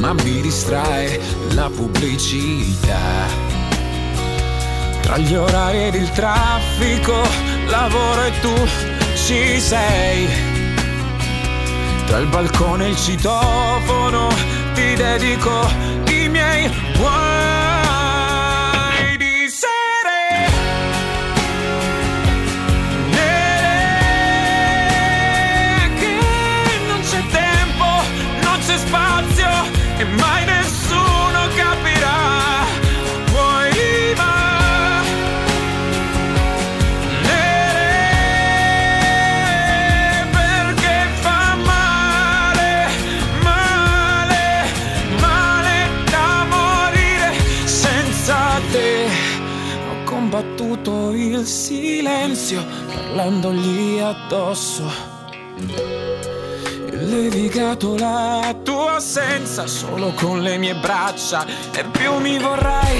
Ma 0.00 0.12
mi 0.14 0.40
distrae 0.40 1.20
la 1.50 1.70
pubblicità. 1.70 2.98
Tra 5.00 5.18
gli 5.18 5.34
orari 5.36 5.84
ed 5.84 5.94
il 5.94 6.10
traffico, 6.10 7.22
lavoro 7.68 8.24
e 8.24 8.32
tu 8.40 8.54
ci 9.14 9.60
sei. 9.60 10.26
Tra 12.06 12.18
il 12.18 12.26
balcone 12.26 12.86
e 12.86 12.88
il 12.88 12.96
citofono, 12.96 14.28
ti 14.74 14.94
dedico 14.94 15.68
i 16.08 16.28
miei 16.28 16.68
guai 16.98 17.25
il 51.46 51.52
silenzio 51.52 52.60
parlandogli 52.92 54.00
addosso. 54.00 54.82
E 55.56 56.96
levigato 56.96 57.96
la 57.96 58.52
tua 58.64 58.96
assenza 58.96 59.68
solo 59.68 60.12
con 60.14 60.42
le 60.42 60.58
mie 60.58 60.74
braccia. 60.74 61.46
E 61.72 61.84
più 61.84 62.18
mi 62.18 62.36
vorrai, 62.38 62.98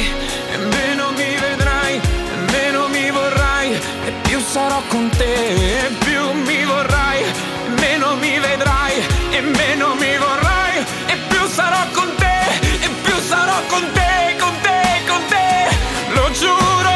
e 0.53 0.57
meno 0.59 1.11
mi 1.11 1.35
vedrai, 1.41 1.95
e 1.97 2.53
meno 2.53 2.87
mi 2.87 3.11
vorrai, 3.11 3.73
e 3.73 4.13
più 4.23 4.39
sarò 4.39 4.81
con 4.87 5.11
te. 5.17 5.87
E 5.87 5.91
più 6.05 6.31
mi 6.31 6.65
vorrai, 6.65 7.23
e 7.23 7.81
meno 7.81 8.15
mi 8.15 8.39
vedrai, 8.39 8.95
e 9.33 9.41
meno 9.41 9.95
mi 9.97 10.17
vorrai, 10.19 10.87
e 11.09 11.17
più 11.29 11.49
sarò 11.49 11.85
con 11.93 12.15
te, 12.15 12.39
e 12.85 12.89
più 13.03 13.15
sarò 13.29 13.59
con 13.67 13.91
te, 13.93 14.37
con 14.39 14.55
te, 14.63 15.03
con 15.09 15.23
te. 15.27 15.69
Lo 16.15 16.31
giuro. 16.31 16.96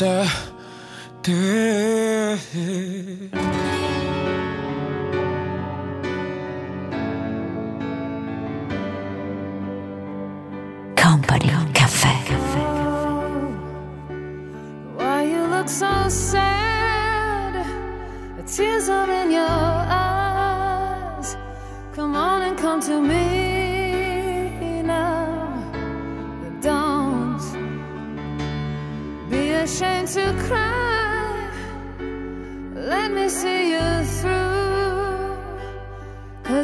answer 0.00 0.37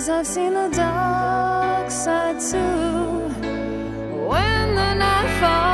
Cause 0.04 0.10
I've 0.10 0.26
seen 0.26 0.52
the 0.52 0.68
dark 0.68 1.90
side 1.90 2.38
too. 2.38 2.58
When 4.28 4.74
the 4.74 4.94
night 4.96 5.40
falls. 5.40 5.73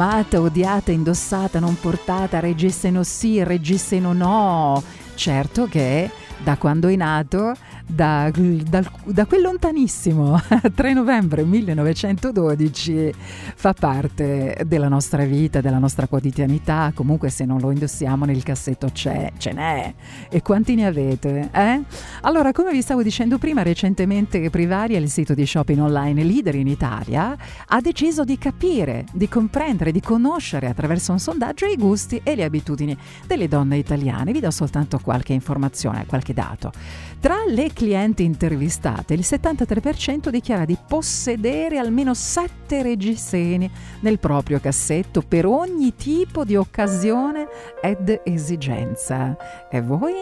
Amata, 0.00 0.40
odiata, 0.40 0.92
indossata, 0.92 1.60
non 1.60 1.78
portata, 1.78 2.40
reggiseno 2.40 3.02
sì, 3.02 3.44
reggiseno 3.44 4.14
no. 4.14 4.82
Certo 5.14 5.66
che 5.66 6.10
da 6.38 6.56
quando 6.56 6.88
è 6.88 6.96
nato, 6.96 7.54
da, 7.90 8.30
dal- 8.32 8.90
da 9.04 9.26
quel 9.26 9.42
lontanissimo 9.42 10.40
3 10.74 10.92
novembre 10.92 11.44
1912, 11.44 13.12
fa 13.54 13.72
parte 13.72 14.62
della 14.66 14.88
nostra 14.88 15.24
vita, 15.24 15.60
della 15.60 15.78
nostra 15.78 16.06
quotidianità. 16.06 16.92
Comunque, 16.94 17.30
se 17.30 17.44
non 17.44 17.58
lo 17.60 17.70
indossiamo 17.70 18.24
nel 18.24 18.42
cassetto 18.42 18.88
c'è, 18.92 19.32
ce 19.36 19.52
n'è. 19.52 19.94
E 20.28 20.42
quanti 20.42 20.74
ne 20.74 20.86
avete? 20.86 21.50
Eh? 21.52 21.82
Allora, 22.22 22.52
come 22.52 22.72
vi 22.72 22.82
stavo 22.82 23.02
dicendo 23.02 23.38
prima, 23.38 23.62
recentemente 23.62 24.48
Privaria, 24.50 24.98
il 24.98 25.08
sito 25.08 25.34
di 25.34 25.46
shopping 25.46 25.80
online 25.80 26.22
leader 26.22 26.54
in 26.54 26.66
Italia, 26.66 27.36
ha 27.66 27.80
deciso 27.80 28.24
di 28.24 28.38
capire, 28.38 29.04
di 29.12 29.28
comprendere, 29.28 29.92
di 29.92 30.00
conoscere 30.00 30.68
attraverso 30.68 31.12
un 31.12 31.18
sondaggio 31.18 31.66
i 31.66 31.76
gusti 31.76 32.20
e 32.22 32.34
le 32.34 32.44
abitudini 32.44 32.96
delle 33.26 33.48
donne 33.48 33.76
italiane. 33.76 34.32
Vi 34.32 34.40
do 34.40 34.50
soltanto 34.50 34.98
qualche 35.02 35.32
informazione, 35.32 36.06
qualche 36.06 36.32
dato. 36.32 36.72
Tra 37.20 37.44
le 37.46 37.70
clienti 37.74 38.24
intervistate, 38.24 39.12
il 39.12 39.20
73% 39.20 40.30
dichiara 40.30 40.64
di 40.64 40.78
possedere 40.88 41.76
almeno 41.76 42.14
7 42.14 42.80
reggiseni 42.80 43.70
nel 44.00 44.18
proprio 44.18 44.58
cassetto 44.58 45.20
per 45.20 45.44
ogni 45.44 45.94
tipo 45.94 46.44
di 46.46 46.56
occasione 46.56 47.46
ed 47.82 48.22
esigenza. 48.24 49.36
E 49.70 49.82
voi 49.82 50.14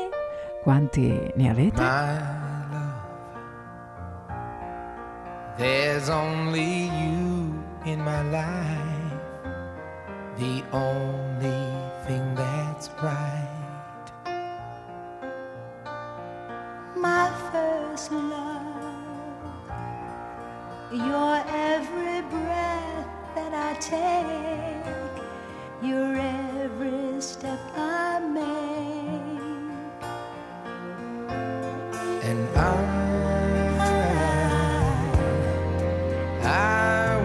quanti 0.61 1.33
ne 1.37 1.49
avete? 1.49 1.83
There's 5.57 6.09
only 6.09 6.87
you 6.87 7.53
in 7.85 8.01
my 8.01 8.23
life, 8.31 9.21
the 10.37 10.65
only 10.73 11.65
thing 12.07 12.35
that's 12.35 12.91
right. 13.01 13.38
My 17.09 17.31
first 17.53 18.13
love. 18.13 19.47
Your 21.09 21.35
every 21.73 22.21
breath 22.35 23.09
that 23.37 23.53
I 23.69 23.71
take, 23.95 24.87
your 25.89 26.11
every 26.17 27.21
step 27.21 27.61
I 27.77 28.21
make. 28.39 30.03
And 32.29 32.43
I, 32.57 32.75
I 36.43 37.17
want 37.17 37.18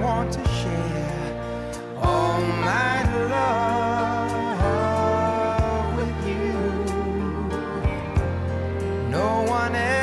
No 9.69 10.02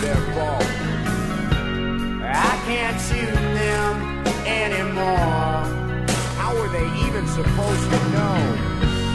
their 0.00 0.20
fault. 0.34 0.64
I 2.22 2.54
can't 2.66 3.00
shoot 3.00 3.34
them 3.60 4.26
anymore. 4.46 5.64
How 6.36 6.54
were 6.54 6.68
they 6.68 6.86
even 7.06 7.26
supposed 7.26 7.90
to 7.92 8.00
know? 8.14 8.38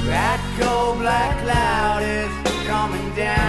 That 0.07 0.39
cold 0.59 0.99
black 0.99 1.41
cloud 1.43 2.03
is 2.03 2.31
coming 2.67 3.15
down. 3.15 3.40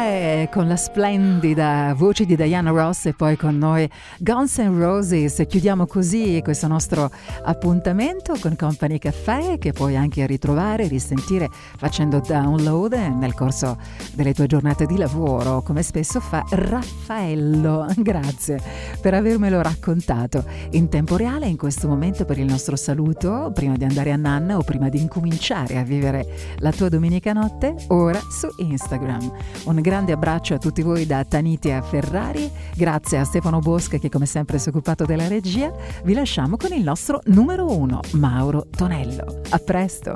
Company 0.00 0.29
Con 0.48 0.66
la 0.66 0.76
splendida 0.76 1.92
voce 1.94 2.24
di 2.24 2.34
Diana 2.34 2.70
Ross 2.70 3.06
e 3.06 3.12
poi 3.12 3.36
con 3.36 3.58
noi 3.58 3.88
Guns 4.18 4.56
N' 4.56 4.78
Roses. 4.78 5.44
Chiudiamo 5.46 5.86
così 5.86 6.40
questo 6.42 6.66
nostro 6.66 7.10
appuntamento 7.44 8.34
con 8.40 8.56
Company 8.56 8.98
Caffè 8.98 9.58
che 9.58 9.72
puoi 9.72 9.96
anche 9.96 10.24
ritrovare, 10.26 10.88
risentire 10.88 11.50
facendo 11.76 12.20
download 12.26 12.94
nel 12.94 13.34
corso 13.34 13.76
delle 14.14 14.32
tue 14.32 14.46
giornate 14.46 14.86
di 14.86 14.96
lavoro, 14.96 15.60
come 15.60 15.82
spesso 15.82 16.20
fa 16.20 16.42
Raffaello. 16.48 17.86
Grazie 18.00 18.60
per 18.98 19.12
avermelo 19.12 19.60
raccontato 19.60 20.44
in 20.70 20.88
tempo 20.88 21.16
reale 21.16 21.48
in 21.48 21.58
questo 21.58 21.86
momento 21.86 22.24
per 22.24 22.38
il 22.38 22.46
nostro 22.46 22.76
saluto, 22.76 23.50
prima 23.54 23.76
di 23.76 23.84
andare 23.84 24.10
a 24.10 24.16
Nanna 24.16 24.56
o 24.56 24.62
prima 24.62 24.88
di 24.88 25.00
incominciare 25.00 25.76
a 25.76 25.82
vivere 25.82 26.26
la 26.58 26.72
tua 26.72 26.88
domenica 26.88 27.34
notte, 27.34 27.74
ora 27.88 28.18
su 28.18 28.48
Instagram. 28.56 29.32
Un 29.64 29.80
grande 29.82 30.12
abbraccio 30.12 30.28
abbraccio 30.30 30.54
a 30.54 30.58
tutti 30.58 30.82
voi 30.82 31.06
da 31.06 31.24
Tanitia 31.24 31.82
Ferrari, 31.82 32.48
grazie 32.76 33.18
a 33.18 33.24
Stefano 33.24 33.58
Bosca 33.58 33.98
che 33.98 34.08
come 34.08 34.26
sempre 34.26 34.58
si 34.58 34.68
è 34.68 34.70
occupato 34.70 35.04
della 35.04 35.26
regia, 35.26 35.72
vi 36.04 36.14
lasciamo 36.14 36.56
con 36.56 36.72
il 36.72 36.82
nostro 36.84 37.20
numero 37.26 37.68
uno, 37.76 38.00
Mauro 38.12 38.66
Tonello. 38.70 39.40
A 39.48 39.58
presto! 39.58 40.12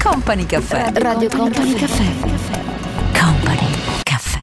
Company 0.00 0.46
Caffè. 0.46 0.92
Eh, 0.94 0.98
Radio, 1.00 1.28
Company, 1.28 1.72
Company 1.72 1.74
Caffè. 1.74 3.18
Company 3.18 3.70
Caffè. 4.04 4.26